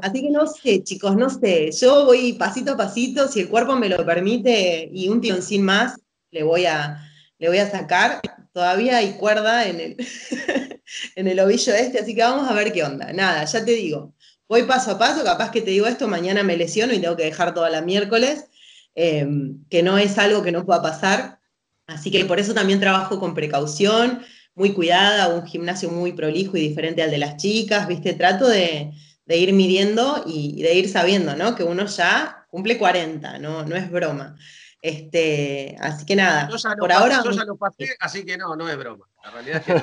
Así 0.00 0.22
que 0.22 0.30
no 0.30 0.46
sé, 0.46 0.84
chicos, 0.84 1.16
no 1.16 1.28
sé, 1.30 1.72
yo 1.72 2.06
voy 2.06 2.34
pasito 2.34 2.72
a 2.72 2.76
pasito, 2.76 3.26
si 3.26 3.40
el 3.40 3.48
cuerpo 3.48 3.74
me 3.74 3.88
lo 3.88 4.04
permite 4.06 4.88
y 4.92 5.08
un 5.08 5.22
sin 5.42 5.64
más, 5.64 5.96
le 6.30 6.44
voy 6.44 6.66
a, 6.66 7.02
le 7.38 7.48
voy 7.48 7.58
a 7.58 7.70
sacar. 7.70 8.20
Todavía 8.52 8.98
hay 8.98 9.14
cuerda 9.14 9.66
en 9.66 9.80
el, 9.80 9.96
en 11.16 11.26
el 11.26 11.40
ovillo 11.40 11.74
este, 11.74 11.98
así 11.98 12.14
que 12.14 12.22
vamos 12.22 12.48
a 12.48 12.54
ver 12.54 12.72
qué 12.72 12.84
onda. 12.84 13.12
Nada, 13.12 13.44
ya 13.44 13.64
te 13.64 13.72
digo, 13.72 14.14
voy 14.48 14.64
paso 14.64 14.92
a 14.92 14.98
paso, 14.98 15.24
capaz 15.24 15.50
que 15.50 15.62
te 15.62 15.70
digo 15.70 15.86
esto, 15.86 16.08
mañana 16.08 16.42
me 16.42 16.56
lesiono 16.56 16.92
y 16.92 16.98
tengo 16.98 17.16
que 17.16 17.24
dejar 17.24 17.54
toda 17.54 17.70
la 17.70 17.80
miércoles, 17.80 18.46
eh, 18.94 19.26
que 19.70 19.82
no 19.82 19.98
es 19.98 20.18
algo 20.18 20.42
que 20.42 20.52
no 20.52 20.66
pueda 20.66 20.82
pasar. 20.82 21.40
Así 21.86 22.10
que 22.10 22.24
por 22.24 22.38
eso 22.38 22.54
también 22.54 22.80
trabajo 22.80 23.18
con 23.18 23.34
precaución, 23.34 24.22
muy 24.54 24.72
cuidada, 24.72 25.28
un 25.28 25.46
gimnasio 25.46 25.90
muy 25.90 26.12
prolijo 26.12 26.56
y 26.56 26.60
diferente 26.60 27.02
al 27.02 27.10
de 27.10 27.18
las 27.18 27.36
chicas, 27.36 27.88
¿viste? 27.88 28.14
Trato 28.14 28.48
de, 28.48 28.92
ir 29.26 29.52
midiendo 29.54 30.22
y 30.26 30.62
de 30.62 30.74
ir 30.74 30.88
sabiendo, 30.90 31.34
¿no? 31.36 31.54
Que 31.54 31.64
uno 31.64 31.86
ya 31.86 32.46
cumple 32.50 32.76
40, 32.76 33.38
no, 33.38 33.64
no 33.64 33.76
es 33.76 33.90
broma. 33.90 34.36
Este, 34.82 35.76
así 35.80 36.04
que 36.04 36.16
nada, 36.16 36.50
por 36.78 36.92
ahora... 36.92 37.22
Yo 37.24 37.30
ya 37.30 37.44
lo 37.44 37.56
pasé, 37.56 37.96
así 38.00 38.24
que 38.24 38.36
no, 38.36 38.56
no 38.56 38.68
es 38.68 38.76
broma. 38.76 39.08
La 39.24 39.30
realidad 39.30 39.62
es 39.66 39.82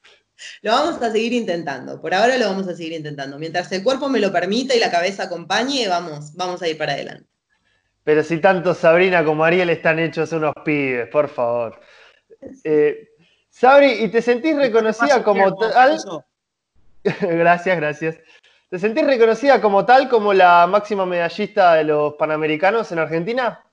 Lo 0.62 0.72
vamos 0.72 1.00
a 1.02 1.10
seguir 1.10 1.32
intentando, 1.32 2.00
por 2.00 2.14
ahora 2.14 2.36
lo 2.36 2.46
vamos 2.46 2.68
a 2.68 2.74
seguir 2.74 2.92
intentando. 2.92 3.38
Mientras 3.38 3.70
el 3.72 3.82
cuerpo 3.82 4.08
me 4.08 4.20
lo 4.20 4.32
permita 4.32 4.74
y 4.74 4.80
la 4.80 4.90
cabeza 4.90 5.24
acompañe, 5.24 5.88
vamos, 5.88 6.34
vamos 6.34 6.62
a 6.62 6.68
ir 6.68 6.78
para 6.78 6.92
adelante. 6.92 7.28
Pero 8.04 8.22
si 8.22 8.38
tanto 8.38 8.74
Sabrina 8.74 9.24
como 9.24 9.44
Ariel 9.44 9.70
están 9.70 9.98
hechos 9.98 10.32
unos 10.32 10.54
pibes, 10.64 11.08
por 11.08 11.28
favor. 11.28 11.80
Eh, 12.64 13.08
Sabri, 13.48 14.04
¿y 14.04 14.08
te 14.08 14.22
sentís 14.22 14.56
reconocida 14.56 15.22
como 15.22 15.54
tal? 15.56 15.98
gracias, 17.20 17.76
gracias. 17.76 18.16
¿Te 18.70 18.78
sentís 18.78 19.04
reconocida 19.04 19.60
como 19.60 19.84
tal, 19.84 20.08
como 20.08 20.32
la 20.32 20.66
máxima 20.66 21.04
medallista 21.04 21.74
de 21.74 21.84
los 21.84 22.14
Panamericanos 22.14 22.90
en 22.92 23.00
Argentina? 23.00 23.64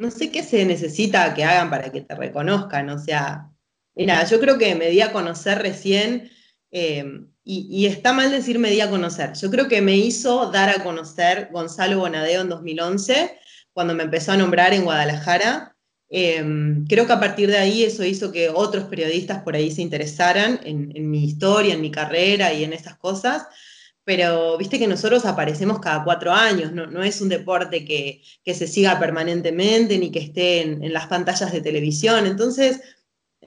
no 0.00 0.10
sé 0.10 0.30
qué 0.30 0.42
se 0.42 0.64
necesita 0.64 1.34
que 1.34 1.44
hagan 1.44 1.68
para 1.68 1.92
que 1.92 2.00
te 2.00 2.14
reconozcan. 2.14 2.88
O 2.88 2.98
sea, 2.98 3.50
mira, 3.94 4.24
yo 4.24 4.40
creo 4.40 4.58
que 4.58 4.74
me 4.74 4.90
di 4.90 5.00
a 5.00 5.12
conocer 5.12 5.58
recién, 5.58 6.30
eh, 6.70 7.04
y, 7.42 7.86
está 7.86 8.12
mal 8.12 8.30
decir 8.30 8.58
me 8.58 8.70
di 8.70 8.80
a 8.80 8.90
conocer. 8.90 9.32
Yo 9.34 9.50
creo 9.50 9.66
que 9.66 9.80
me 9.80 9.96
hizo 9.96 10.50
dar 10.52 10.68
a 10.68 10.84
conocer 10.84 11.48
Gonzalo 11.50 11.98
Bonadeo 11.98 12.42
en 12.42 12.48
2011, 12.48 13.38
cuando 13.72 13.94
me 13.94 14.04
empezó 14.04 14.32
a 14.32 14.36
nombrar 14.36 14.72
en 14.72 14.84
Guadalajara. 14.84 15.76
Eh, 16.08 16.44
creo 16.88 17.06
que 17.06 17.12
a 17.12 17.20
partir 17.20 17.50
de 17.50 17.58
ahí 17.58 17.84
eso 17.84 18.04
hizo 18.04 18.30
que 18.30 18.50
otros 18.50 18.84
periodistas 18.84 19.42
por 19.42 19.56
ahí 19.56 19.70
se 19.70 19.82
interesaran 19.82 20.60
en, 20.64 21.10
mi 21.10 21.24
historia, 21.24 21.74
en 21.74 21.80
mi 21.80 21.90
carrera 21.90 22.52
y 22.52 22.64
en 22.64 22.72
estas 22.72 22.96
cosas 22.96 23.46
pero 24.04 24.58
viste 24.58 24.80
que 24.80 24.88
nosotros 24.88 25.24
aparecemos 25.24 25.78
cada 25.78 26.02
cuatro 26.02 26.32
años, 26.32 26.72
no, 26.72 27.02
es 27.04 27.20
un 27.20 27.28
deporte 27.28 27.84
que, 27.84 28.22
se 28.44 28.66
siga 28.66 28.98
permanentemente 28.98 29.98
ni 29.98 30.10
que 30.10 30.18
esté 30.18 30.62
en, 30.62 30.92
las 30.92 31.06
pantallas 31.06 31.52
de 31.52 31.60
televisión. 31.60 32.26
Entonces, 32.26 32.80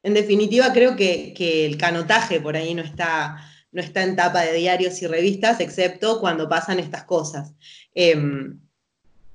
en 0.03 0.13
definitiva, 0.13 0.73
creo 0.73 0.95
que, 0.97 1.33
el 1.65 1.77
canotaje 1.77 2.41
por 2.41 2.57
ahí 2.57 2.75
no 2.75 2.83
está, 2.83 3.37
no 3.71 3.81
está 3.81 4.03
en 4.03 4.17
tapa 4.17 4.41
de 4.41 4.53
diarios 4.53 5.01
y 5.01 5.07
revistas, 5.07 5.61
excepto 5.61 6.19
cuando 6.19 6.49
pasan 6.49 6.79
estas 6.79 7.05
cosas. 7.05 7.53
Em, 7.95 8.59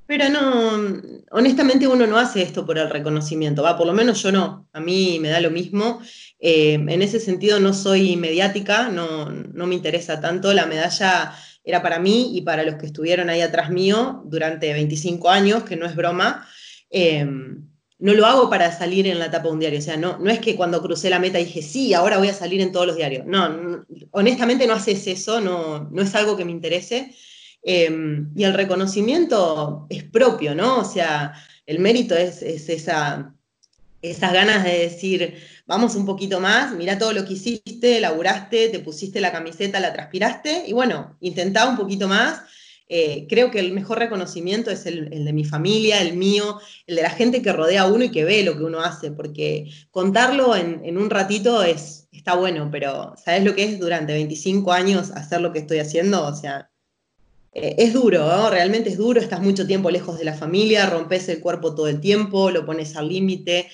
pero 0.07 0.29
no, 0.29 1.03
honestamente 1.33 1.87
uno 1.87 2.07
no 2.07 2.19
hace 2.19 2.43
esto 2.43 2.65
por 2.65 2.79
el 2.79 2.89
reconocimiento, 2.89 3.63
va, 3.63 3.77
por 3.77 3.87
lo 3.87 3.93
menos 3.93 4.23
yo 4.23 4.33
no, 4.33 4.67
a 4.73 4.81
mí 4.81 5.19
me 5.21 5.29
da 5.29 5.41
lo 5.41 5.51
mismo. 5.51 6.01
Eh, 6.39 6.75
en 6.75 7.03
ese 7.03 7.19
sentido 7.19 7.61
no 7.61 7.73
soy 7.75 8.17
mediática, 8.17 8.89
no, 8.91 9.31
me 9.67 9.75
interesa 9.75 10.21
tanto. 10.21 10.53
La 10.53 10.67
medalla 10.67 11.35
era 11.65 11.83
para 11.83 11.99
mí 11.99 12.37
y 12.37 12.43
para 12.43 12.63
los 12.63 12.77
que 12.77 12.87
estuvieron 12.87 13.31
ahí 13.31 13.41
atrás 13.41 13.71
mío 13.71 14.23
durante 14.27 14.73
25 14.73 15.31
años, 15.31 15.63
que 15.65 15.77
no 15.77 15.87
es 15.87 15.97
broma. 15.97 16.47
Eh, 16.91 17.27
no 17.99 18.15
lo 18.15 18.27
hago 18.27 18.49
para 18.49 18.77
salir 18.77 19.07
en 19.07 19.19
la 19.19 19.31
tapa 19.31 19.49
de 19.49 19.55
un 19.55 19.61
diario. 19.61 19.79
O 19.79 19.83
sea, 19.83 19.97
no, 19.97 20.19
no 20.19 20.31
es 20.31 20.39
que 20.39 20.55
cuando 20.55 20.81
crucé 20.81 21.11
la 21.11 21.19
meta 21.19 21.39
dije, 21.39 21.63
sí, 21.63 21.95
ahora 21.95 22.19
voy 22.19 22.29
a 22.29 22.35
salir 22.35 22.61
en 22.61 22.73
todos 22.73 22.87
los 22.87 22.97
diarios. 22.97 23.27
No, 23.27 23.85
honestamente 24.13 24.67
no 24.67 24.75
haces 24.75 25.07
eso, 25.07 25.41
no, 25.41 25.89
no 25.91 26.03
es 26.03 26.15
algo 26.15 26.37
que 26.37 26.45
me 26.45 26.53
interese. 26.53 27.15
Em, 27.63 28.31
y 28.37 28.45
el 28.45 28.55
reconocimiento 28.55 29.87
es 29.91 30.05
propio, 30.05 30.55
¿no? 30.55 30.79
O 30.79 30.85
sea, 30.85 31.35
el 31.67 31.81
mérito 31.81 32.15
es, 32.15 32.43
esa, 32.43 33.35
esas 34.01 34.33
ganas 34.33 34.65
de 34.65 34.79
decir, 34.79 35.35
vamos 35.67 35.97
un 35.97 36.07
poquito 36.07 36.41
más, 36.41 36.73
mira 36.75 36.99
todo 36.99 37.13
lo 37.13 37.25
que 37.25 37.35
hiciste, 37.35 38.01
laburaste, 38.01 38.69
te 38.69 38.79
pusiste 38.79 39.21
la 39.21 39.33
camiseta, 39.33 39.81
la 39.81 39.93
transpiraste, 39.93 40.65
y 40.67 40.73
bueno, 40.73 41.17
intentá 41.21 41.69
un 41.69 41.77
poquito 41.77 42.07
más. 42.09 42.43
Eh, 42.91 43.27
creo 43.29 43.51
que 43.51 43.61
el 43.61 43.73
mejor 43.73 43.99
reconocimiento 43.99 44.71
es 44.71 44.87
el, 44.87 45.11
de 45.11 45.33
mi 45.35 45.45
familia, 45.45 46.01
el 46.01 46.17
mío, 46.17 46.59
el 46.87 46.97
de 46.97 47.03
la 47.03 47.11
gente 47.11 47.43
que 47.43 47.53
rodea 47.53 47.83
a 47.83 47.87
uno 47.87 48.05
y 48.05 48.11
que 48.11 48.25
ve 48.25 48.43
lo 48.43 48.57
que 48.57 48.65
uno 48.65 48.81
hace, 48.81 49.11
porque 49.11 49.71
contarlo 49.91 50.57
en, 50.57 50.97
un 50.97 51.11
ratito 51.11 51.63
es, 51.63 52.09
está 52.13 52.35
bueno, 52.35 52.71
pero 52.73 53.15
¿sabes 53.23 53.45
lo 53.45 53.55
que 53.55 53.65
es 53.65 53.79
durante 53.79 54.15
25 54.15 54.73
años 54.73 55.11
hacer 55.11 55.43
lo 55.43 55.53
que 55.53 55.59
estoy 55.59 55.81
haciendo? 55.81 56.25
O 56.27 56.35
sea, 56.35 56.71
eh, 57.53 57.75
es 57.77 57.93
duro, 57.93 58.49
realmente 58.49 58.89
es 58.89 58.97
duro, 58.97 59.21
estás 59.21 59.43
mucho 59.43 59.67
tiempo 59.67 59.91
lejos 59.91 60.19
de 60.19 60.25
la 60.25 60.35
familia, 60.35 60.87
rompes 60.87 61.29
el 61.29 61.41
cuerpo 61.41 61.75
todo 61.75 61.89
el 61.89 62.01
tiempo, 62.01 62.51
lo 62.51 62.65
pones 62.65 62.97
al 62.97 63.09
límite. 63.09 63.69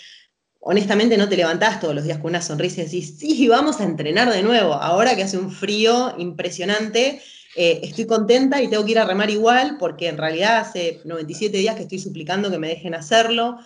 Honestamente 0.58 1.16
no 1.16 1.28
te 1.28 1.36
levantás 1.36 1.78
todos 1.78 1.94
los 1.94 2.02
días 2.02 2.18
con 2.18 2.30
una 2.30 2.42
sonrisa 2.42 2.80
y 2.80 2.84
decís, 2.86 3.16
sí, 3.18 3.46
vamos 3.46 3.80
a 3.80 3.84
entrenar 3.84 4.32
de 4.32 4.42
nuevo. 4.42 4.74
Ahora 4.74 5.14
que 5.14 5.22
hace 5.22 5.38
un 5.38 5.52
frío 5.52 6.14
impresionante, 6.18 7.22
eh, 7.56 7.80
estoy 7.82 8.06
contenta 8.06 8.60
y 8.62 8.68
tengo 8.68 8.84
que 8.84 8.92
ir 8.92 8.98
a 8.98 9.04
remar 9.04 9.30
igual 9.30 9.76
porque 9.78 10.08
en 10.08 10.18
realidad 10.18 10.58
hace 10.58 11.00
97 11.04 11.56
días 11.56 11.76
que 11.76 11.82
estoy 11.82 11.98
suplicando 11.98 12.50
que 12.50 12.58
me 12.58 12.68
dejen 12.68 12.94
hacerlo. 12.94 13.58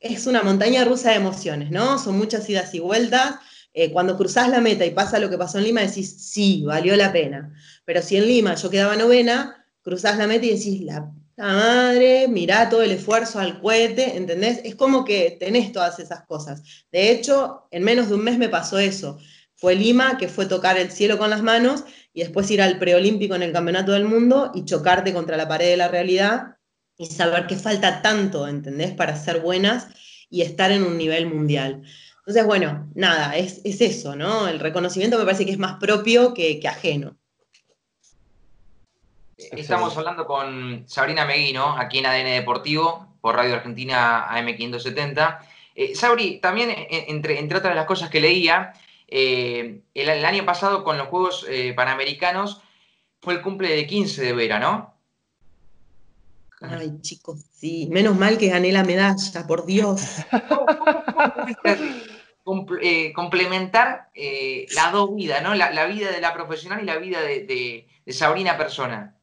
Es 0.00 0.26
una 0.26 0.42
montaña 0.42 0.84
rusa 0.84 1.10
de 1.10 1.16
emociones, 1.16 1.70
¿no? 1.70 1.98
Son 1.98 2.16
muchas 2.18 2.48
idas 2.48 2.74
y 2.74 2.80
vueltas. 2.80 3.36
Eh, 3.72 3.92
cuando 3.92 4.16
cruzás 4.16 4.48
la 4.48 4.60
meta 4.60 4.84
y 4.84 4.90
pasa 4.90 5.20
lo 5.20 5.30
que 5.30 5.38
pasó 5.38 5.58
en 5.58 5.64
Lima, 5.64 5.82
decís, 5.82 6.30
sí, 6.30 6.64
valió 6.64 6.96
la 6.96 7.12
pena. 7.12 7.54
Pero 7.84 8.02
si 8.02 8.16
en 8.16 8.26
Lima 8.26 8.54
yo 8.56 8.68
quedaba 8.68 8.96
novena, 8.96 9.64
cruzás 9.82 10.18
la 10.18 10.26
meta 10.26 10.46
y 10.46 10.56
decís, 10.56 10.80
la 10.82 11.12
madre, 11.36 12.26
mirá 12.28 12.68
todo 12.68 12.82
el 12.82 12.90
esfuerzo 12.90 13.38
al 13.38 13.60
cohete, 13.60 14.16
¿entendés? 14.16 14.60
Es 14.64 14.74
como 14.74 15.04
que 15.04 15.36
tenés 15.38 15.72
todas 15.72 15.98
esas 15.98 16.24
cosas. 16.24 16.62
De 16.90 17.10
hecho, 17.10 17.66
en 17.70 17.84
menos 17.84 18.08
de 18.08 18.14
un 18.14 18.24
mes 18.24 18.38
me 18.38 18.48
pasó 18.48 18.78
eso. 18.78 19.18
Fue 19.54 19.74
Lima, 19.74 20.18
que 20.18 20.28
fue 20.28 20.46
tocar 20.46 20.78
el 20.78 20.90
cielo 20.90 21.18
con 21.18 21.30
las 21.30 21.42
manos, 21.42 21.84
y 22.12 22.20
después 22.20 22.50
ir 22.50 22.60
al 22.62 22.78
preolímpico 22.78 23.34
en 23.34 23.42
el 23.42 23.52
Campeonato 23.52 23.92
del 23.92 24.04
Mundo 24.04 24.50
y 24.54 24.64
chocarte 24.64 25.12
contra 25.12 25.36
la 25.36 25.48
pared 25.48 25.70
de 25.70 25.76
la 25.76 25.88
realidad 25.88 26.56
y 26.96 27.06
saber 27.06 27.46
que 27.46 27.56
falta 27.56 28.02
tanto, 28.02 28.46
¿entendés? 28.46 28.92
Para 28.92 29.16
ser 29.16 29.40
buenas 29.40 29.88
y 30.28 30.42
estar 30.42 30.70
en 30.70 30.82
un 30.82 30.98
nivel 30.98 31.26
mundial. 31.26 31.82
Entonces, 32.18 32.46
bueno, 32.46 32.90
nada, 32.94 33.36
es, 33.36 33.60
eso, 33.64 34.16
¿no? 34.16 34.48
El 34.48 34.60
reconocimiento 34.60 35.18
me 35.18 35.24
parece 35.24 35.46
que 35.46 35.52
es 35.52 35.58
más 35.58 35.78
propio 35.78 36.34
que 36.34 36.60
ajeno. 36.68 37.16
Estamos 39.52 39.96
hablando 39.96 40.26
con 40.26 40.84
Sabrina 40.86 41.24
Meguino, 41.24 41.76
aquí 41.76 41.98
en 41.98 42.06
ADN 42.06 42.26
Deportivo, 42.26 43.16
por 43.20 43.36
Radio 43.36 43.54
Argentina 43.54 44.28
AM570. 44.28 45.38
Eh, 45.74 45.94
Sabri, 45.94 46.40
también, 46.40 46.70
eh, 46.70 47.06
entre, 47.08 47.38
entre 47.38 47.58
otras 47.58 47.74
las 47.74 47.86
cosas 47.86 48.10
que 48.10 48.20
leía, 48.20 48.72
eh, 49.10 49.82
el, 49.94 50.24
año 50.24 50.46
pasado 50.46 50.84
con 50.84 50.98
los 50.98 51.08
Juegos 51.08 51.46
Panamericanos 51.74 52.62
fue 53.20 53.34
el 53.34 53.42
cumple 53.42 53.74
de 53.74 53.86
15 53.86 54.22
de 54.22 54.32
Vera, 54.32 54.58
¿no? 54.58 54.94
Ay, 56.60 57.00
chicos, 57.00 57.40
sí. 57.52 57.88
Menos 57.90 58.16
mal 58.16 58.38
que 58.38 58.48
gané 58.48 58.72
la 58.72 58.84
medalla, 58.84 59.46
por 59.46 59.66
Dios. 59.66 60.02
complementar 63.14 64.10
las 64.74 64.92
dos 64.92 65.14
vidas, 65.14 65.42
¿no? 65.42 65.54
La, 65.54 65.86
vida 65.86 66.10
de 66.10 66.20
la 66.20 66.34
profesional 66.34 66.82
y 66.82 66.86
la 66.86 66.98
vida 66.98 67.22
de 67.22 67.86
Sabrina 68.08 68.56
persona. 68.56 69.20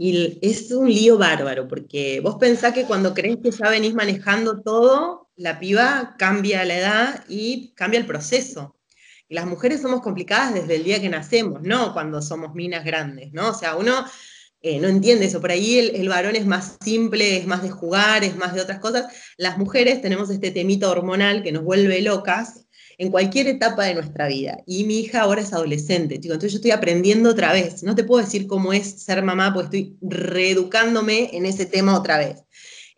Y 0.00 0.38
es 0.42 0.70
un 0.70 0.88
lío 0.88 1.18
bárbaro, 1.18 1.66
porque 1.66 2.20
vos 2.20 2.36
pensás 2.36 2.72
que 2.72 2.84
cuando 2.84 3.12
crees 3.12 3.38
que 3.42 3.50
ya 3.50 3.68
venís 3.68 3.94
manejando 3.94 4.62
todo, 4.62 5.27
la 5.38 5.58
piba 5.60 6.16
cambia 6.18 6.64
la 6.64 6.76
edad 6.76 7.24
y 7.28 7.72
cambia 7.74 8.00
el 8.00 8.06
proceso. 8.06 8.76
Las 9.28 9.46
mujeres 9.46 9.80
somos 9.80 10.00
complicadas 10.02 10.54
desde 10.54 10.76
el 10.76 10.84
día 10.84 11.00
que 11.00 11.08
nacemos, 11.08 11.62
no 11.62 11.92
cuando 11.92 12.20
somos 12.20 12.54
minas 12.54 12.84
grandes, 12.84 13.32
¿no? 13.32 13.50
O 13.50 13.54
sea, 13.54 13.76
uno 13.76 14.04
eh, 14.62 14.80
no 14.80 14.88
entiende 14.88 15.26
eso. 15.26 15.40
Por 15.40 15.50
ahí 15.50 15.78
el, 15.78 15.96
el, 15.96 16.08
varón 16.08 16.34
es 16.34 16.46
más 16.46 16.76
simple, 16.82 17.36
es 17.36 17.46
más 17.46 17.62
de 17.62 17.70
jugar, 17.70 18.24
es 18.24 18.36
más 18.36 18.54
de 18.54 18.62
otras 18.62 18.80
cosas. 18.80 19.06
Las 19.36 19.58
mujeres 19.58 20.02
tenemos 20.02 20.30
este 20.30 20.50
temito 20.50 20.90
hormonal 20.90 21.42
que 21.42 21.52
nos 21.52 21.62
vuelve 21.62 22.00
locas 22.02 22.66
en 22.98 23.12
cualquier 23.12 23.46
etapa 23.46 23.84
de 23.84 23.94
nuestra 23.94 24.26
vida. 24.26 24.58
Y 24.66 24.84
mi 24.84 25.00
hija 25.00 25.20
ahora 25.20 25.40
es 25.40 25.52
adolescente, 25.52 26.18
chico, 26.18 26.34
entonces 26.34 26.52
yo 26.52 26.56
estoy 26.56 26.72
aprendiendo 26.72 27.30
otra 27.30 27.52
vez. 27.52 27.84
No 27.84 27.94
te 27.94 28.02
puedo 28.02 28.24
decir 28.24 28.48
cómo 28.48 28.72
es 28.72 29.02
ser 29.02 29.22
mamá, 29.22 29.54
porque 29.54 29.78
estoy 29.78 29.96
reeducándome 30.02 31.30
en 31.32 31.46
ese 31.46 31.64
tema 31.64 31.96
otra 31.96 32.18
vez. 32.18 32.42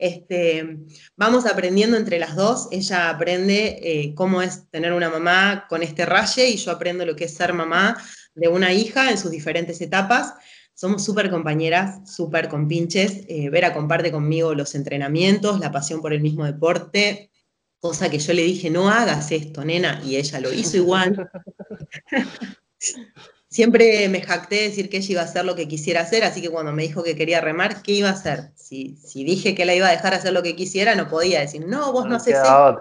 Este, 0.01 0.79
vamos 1.15 1.47
aprendiendo 1.47 1.97
entre 1.97 2.19
las 2.19 2.35
dos. 2.35 2.69
Ella 2.73 3.11
aprende 3.11 3.79
eh, 3.83 4.15
cómo 4.15 4.43
es 4.43 4.69
tener 4.71 4.93
una 4.93 5.11
mamá 5.11 5.67
con 5.69 5.83
este 5.83 6.07
raye 6.07 6.49
y 6.49 6.57
yo 6.57 6.73
aprendo 6.73 7.07
lo 7.07 7.15
que 7.15 7.27
es 7.27 7.35
ser 7.35 7.53
mamá 7.53 7.97
de 8.35 8.49
una 8.49 8.73
hija 8.73 9.11
en 9.11 9.19
sus 9.19 9.31
diferentes 9.31 9.81
etapas. 9.81 10.35
Somos 10.75 11.05
súper 11.05 11.31
compañeras, 11.31 12.11
súper 12.11 12.49
compinches. 12.49 13.25
Eh, 13.29 13.51
Vera 13.51 13.75
comparte 13.75 14.11
conmigo 14.11 14.55
los 14.55 14.75
entrenamientos, 14.75 15.61
la 15.61 15.71
pasión 15.71 16.01
por 16.01 16.13
el 16.13 16.21
mismo 16.21 16.45
deporte 16.45 17.31
cosa 17.81 18.11
que 18.11 18.19
yo 18.19 18.35
le 18.35 18.43
dije, 18.43 18.69
no 18.69 18.91
hagas 18.91 19.33
esto, 19.33 19.65
nena, 19.65 20.03
y 20.05 20.17
ella 20.17 20.39
lo 20.39 20.53
hizo 20.53 20.77
igual. 20.77 21.31
Siempre 23.51 24.09
me 24.09 24.23
jacté 24.23 24.57
de 24.57 24.63
decir 24.69 24.89
que 24.89 24.99
ella 24.99 25.13
iba 25.13 25.23
a 25.23 25.25
hacer 25.25 25.45
lo 25.45 25.57
que 25.57 25.67
quisiera 25.67 26.03
hacer, 26.03 26.23
así 26.23 26.41
que 26.41 26.51
cuando 26.51 26.73
me 26.73 26.85
dijo 26.85 27.03
que 27.03 27.17
quería 27.17 27.41
remar, 27.41 27.83
¿qué 27.83 27.93
iba 27.93 28.09
a 28.09 28.13
hacer? 28.13 28.53
Si, 28.55 28.97
si 29.05 29.25
dije 29.25 29.57
que 29.57 29.65
la 29.65 29.75
iba 29.75 29.89
a 29.89 29.91
dejar 29.91 30.15
hacer 30.15 30.33
lo 30.33 30.45
que 30.45 30.55
quisiera, 30.55 30.95
no 30.95 31.09
podía 31.09 31.41
decir, 31.41 31.67
no, 31.67 31.93
vos 31.93 32.07
no, 32.07 32.15
haces 32.15 32.37
eso. 32.37 32.81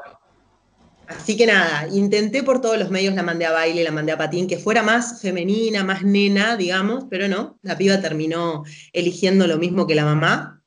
Así 1.07 1.35
que 1.35 1.47
nada, 1.47 1.87
intenté 1.91 2.43
por 2.43 2.61
todos 2.61 2.77
los 2.77 2.91
medios, 2.91 3.15
la 3.15 3.23
mandé 3.23 3.47
a 3.47 3.51
baile, 3.51 3.83
la 3.83 3.91
mandé 3.91 4.11
a 4.11 4.17
patín, 4.17 4.47
que 4.47 4.59
fuera 4.59 4.83
más 4.83 5.21
femenina, 5.21 5.83
más 5.83 6.03
nena, 6.03 6.55
digamos, 6.55 7.05
pero 7.09 7.27
no, 7.27 7.57
la 7.63 7.75
piba 7.75 7.99
terminó 7.99 8.63
eligiendo 8.93 9.47
lo 9.47 9.57
mismo 9.57 9.87
que 9.87 9.95
la 9.95 10.05
mamá, 10.05 10.59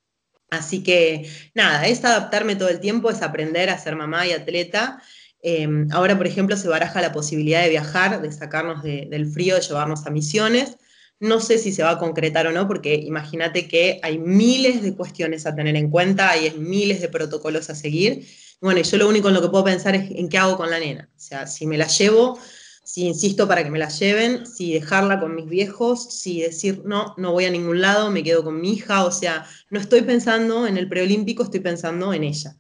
Así 0.53 0.83
que 0.83 1.27
nada, 1.55 1.87
es 1.87 2.05
adaptarme 2.05 2.57
todo 2.57 2.69
el 2.69 2.79
tiempo, 2.79 3.09
es 3.09 3.23
aprender 3.23 3.71
a 3.71 3.79
ser 3.79 3.97
mamá 3.97 4.27
y 4.27 4.33
atleta. 4.33 5.03
Em, 5.43 5.89
ahora, 5.91 6.17
por 6.17 6.27
ejemplo, 6.27 6.57
se 6.57 6.69
baraja 6.69 7.01
la 7.01 7.13
posibilidad 7.13 7.63
de 7.63 7.69
viajar, 7.69 8.23
de 8.23 8.31
sacarnos 8.33 8.83
del 8.83 9.27
frío, 9.27 9.57
de 9.57 9.61
llevarnos 9.61 10.07
a 10.07 10.11
misiones. 10.11 10.77
No 11.19 11.41
sé 11.41 11.59
si 11.59 11.73
se 11.73 11.83
va 11.83 11.91
a 11.91 11.99
concretar 11.99 12.47
o 12.47 12.53
no, 12.53 12.67
porque 12.67 12.95
imagínate 12.95 13.69
que 13.69 14.01
hay 14.03 14.19
miles 14.19 14.83
de 14.83 14.95
cuestiones 14.95 15.47
a 15.47 15.55
tener 15.55 15.77
en 15.77 15.91
cuenta, 15.91 16.31
hay 16.31 16.53
miles 16.59 17.01
de 17.01 17.09
protocolos 17.09 17.71
a 17.71 17.75
seguir. 17.75 18.27
Bueno, 18.61 18.81
yo 18.81 18.97
lo 18.97 19.09
único 19.09 19.29
en 19.29 19.35
lo 19.35 19.43
que 19.43 19.49
puedo 19.49 19.65
pensar 19.65 19.95
es 19.97 20.11
en 20.13 20.29
qué 20.29 20.39
hago 20.39 20.57
con 20.57 20.71
la 20.71 20.79
nena. 20.79 21.09
O 21.17 21.21
sea, 21.21 21.47
si 21.47 21.67
me 21.67 21.77
la 21.77 21.89
llevo, 21.89 22.39
si 22.85 23.07
insisto 23.07 23.49
para 23.49 23.65
que 23.65 23.71
me 23.71 23.79
la 23.79 23.89
lleven, 23.89 24.47
si 24.47 24.73
dejarla 24.73 25.21
con 25.21 25.35
mis 25.35 25.49
viejos, 25.49 26.21
si 26.21 26.41
decir 26.41 26.83
no, 26.85 27.15
no 27.17 27.33
voy 27.33 27.45
a 27.45 27.51
ningún 27.51 27.81
lado, 27.81 28.11
me 28.11 28.23
quedo 28.23 28.45
con 28.45 28.61
mi 28.61 28.75
hija, 28.75 29.05
o 29.05 29.13
sea, 29.13 29.47
no 29.71 29.81
estoy 29.81 30.03
pensando 30.03 30.67
en 30.67 30.77
el 30.77 30.89
preolímpico, 30.89 31.43
estoy 31.43 31.61
pensando 31.61 32.13
en 32.13 32.25
ella. 32.25 32.57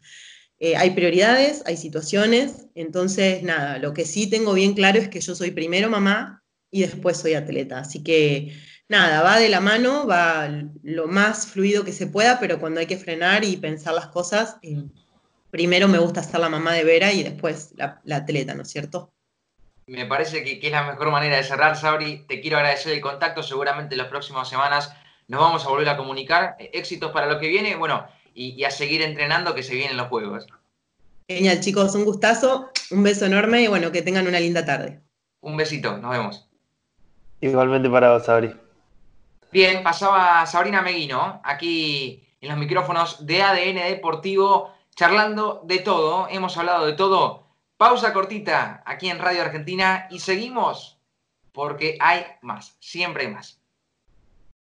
Eh, 0.64 0.76
hay 0.76 0.90
prioridades, 0.90 1.64
hay 1.66 1.76
situaciones, 1.76 2.68
entonces 2.76 3.42
nada, 3.42 3.78
lo 3.78 3.92
que 3.92 4.04
sí 4.04 4.30
tengo 4.30 4.52
bien 4.52 4.74
claro 4.74 5.00
es 5.00 5.08
que 5.08 5.20
yo 5.20 5.34
soy 5.34 5.50
primero 5.50 5.90
mamá 5.90 6.44
y 6.70 6.82
después 6.82 7.16
soy 7.16 7.34
atleta, 7.34 7.80
así 7.80 8.04
que 8.04 8.56
nada, 8.88 9.22
va 9.22 9.40
de 9.40 9.48
la 9.48 9.58
mano, 9.58 10.06
va 10.06 10.48
lo 10.84 11.08
más 11.08 11.48
fluido 11.48 11.84
que 11.84 11.90
se 11.90 12.06
pueda, 12.06 12.38
pero 12.38 12.60
cuando 12.60 12.78
hay 12.78 12.86
que 12.86 12.96
frenar 12.96 13.42
y 13.42 13.56
pensar 13.56 13.92
las 13.94 14.06
cosas, 14.06 14.58
eh, 14.62 14.84
primero 15.50 15.88
me 15.88 15.98
gusta 15.98 16.22
ser 16.22 16.38
la 16.38 16.48
mamá 16.48 16.74
de 16.74 16.84
Vera 16.84 17.12
y 17.12 17.24
después 17.24 17.74
la, 17.74 18.00
atleta, 18.14 18.54
¿no 18.54 18.62
es 18.62 18.70
cierto? 18.70 19.12
Me 19.88 20.06
parece 20.06 20.44
que, 20.44 20.64
es 20.64 20.70
la 20.70 20.84
mejor 20.84 21.10
manera 21.10 21.38
de 21.38 21.42
cerrar, 21.42 21.76
Sabri. 21.76 22.24
Te 22.28 22.40
quiero 22.40 22.58
agradecer 22.58 22.92
el 22.92 23.00
contacto. 23.00 23.42
Seguramente 23.42 23.94
en 23.94 23.98
las 23.98 24.06
próximas 24.06 24.48
semanas 24.48 24.94
nos 25.26 25.40
vamos 25.40 25.66
a 25.66 25.70
volver 25.70 25.88
a 25.88 25.96
comunicar. 25.96 26.54
Éxitos 26.60 27.10
para 27.10 27.26
lo 27.26 27.40
que 27.40 27.48
viene, 27.48 27.74
bueno, 27.74 28.06
y, 28.34 28.64
a 28.64 28.70
seguir 28.70 29.02
entrenando 29.02 29.54
que 29.54 29.62
se 29.62 29.74
vienen 29.74 29.96
los 29.96 30.08
juegos. 30.08 30.46
Genial, 31.28 31.60
chicos, 31.60 31.94
un 31.94 32.04
gustazo, 32.04 32.70
un 32.90 33.02
beso 33.02 33.26
enorme 33.26 33.62
y 33.62 33.68
bueno, 33.68 33.92
que 33.92 34.02
tengan 34.02 34.26
una 34.26 34.40
linda 34.40 34.64
tarde. 34.64 35.00
Un 35.40 35.56
besito, 35.56 35.96
nos 35.98 36.10
vemos. 36.10 36.48
Igualmente 37.40 37.88
para 37.88 38.12
vos, 38.12 38.24
Sabri. 38.24 38.54
Bien, 39.52 39.82
pasaba 39.82 40.46
Sabrina 40.46 40.82
Meguino, 40.82 41.40
aquí 41.44 42.22
en 42.40 42.48
los 42.48 42.58
micrófonos 42.58 43.26
de 43.26 43.42
ADN 43.42 43.88
Deportivo 43.88 44.72
charlando 44.94 45.62
de 45.64 45.78
todo, 45.78 46.28
hemos 46.28 46.56
hablado 46.56 46.86
de 46.86 46.92
todo. 46.92 47.46
Pausa 47.76 48.12
cortita 48.12 48.82
aquí 48.86 49.08
en 49.08 49.18
Radio 49.18 49.42
Argentina 49.42 50.06
y 50.10 50.20
seguimos 50.20 50.98
porque 51.52 51.96
hay 52.00 52.24
más, 52.42 52.76
siempre 52.80 53.26
hay 53.26 53.32
más. 53.32 53.61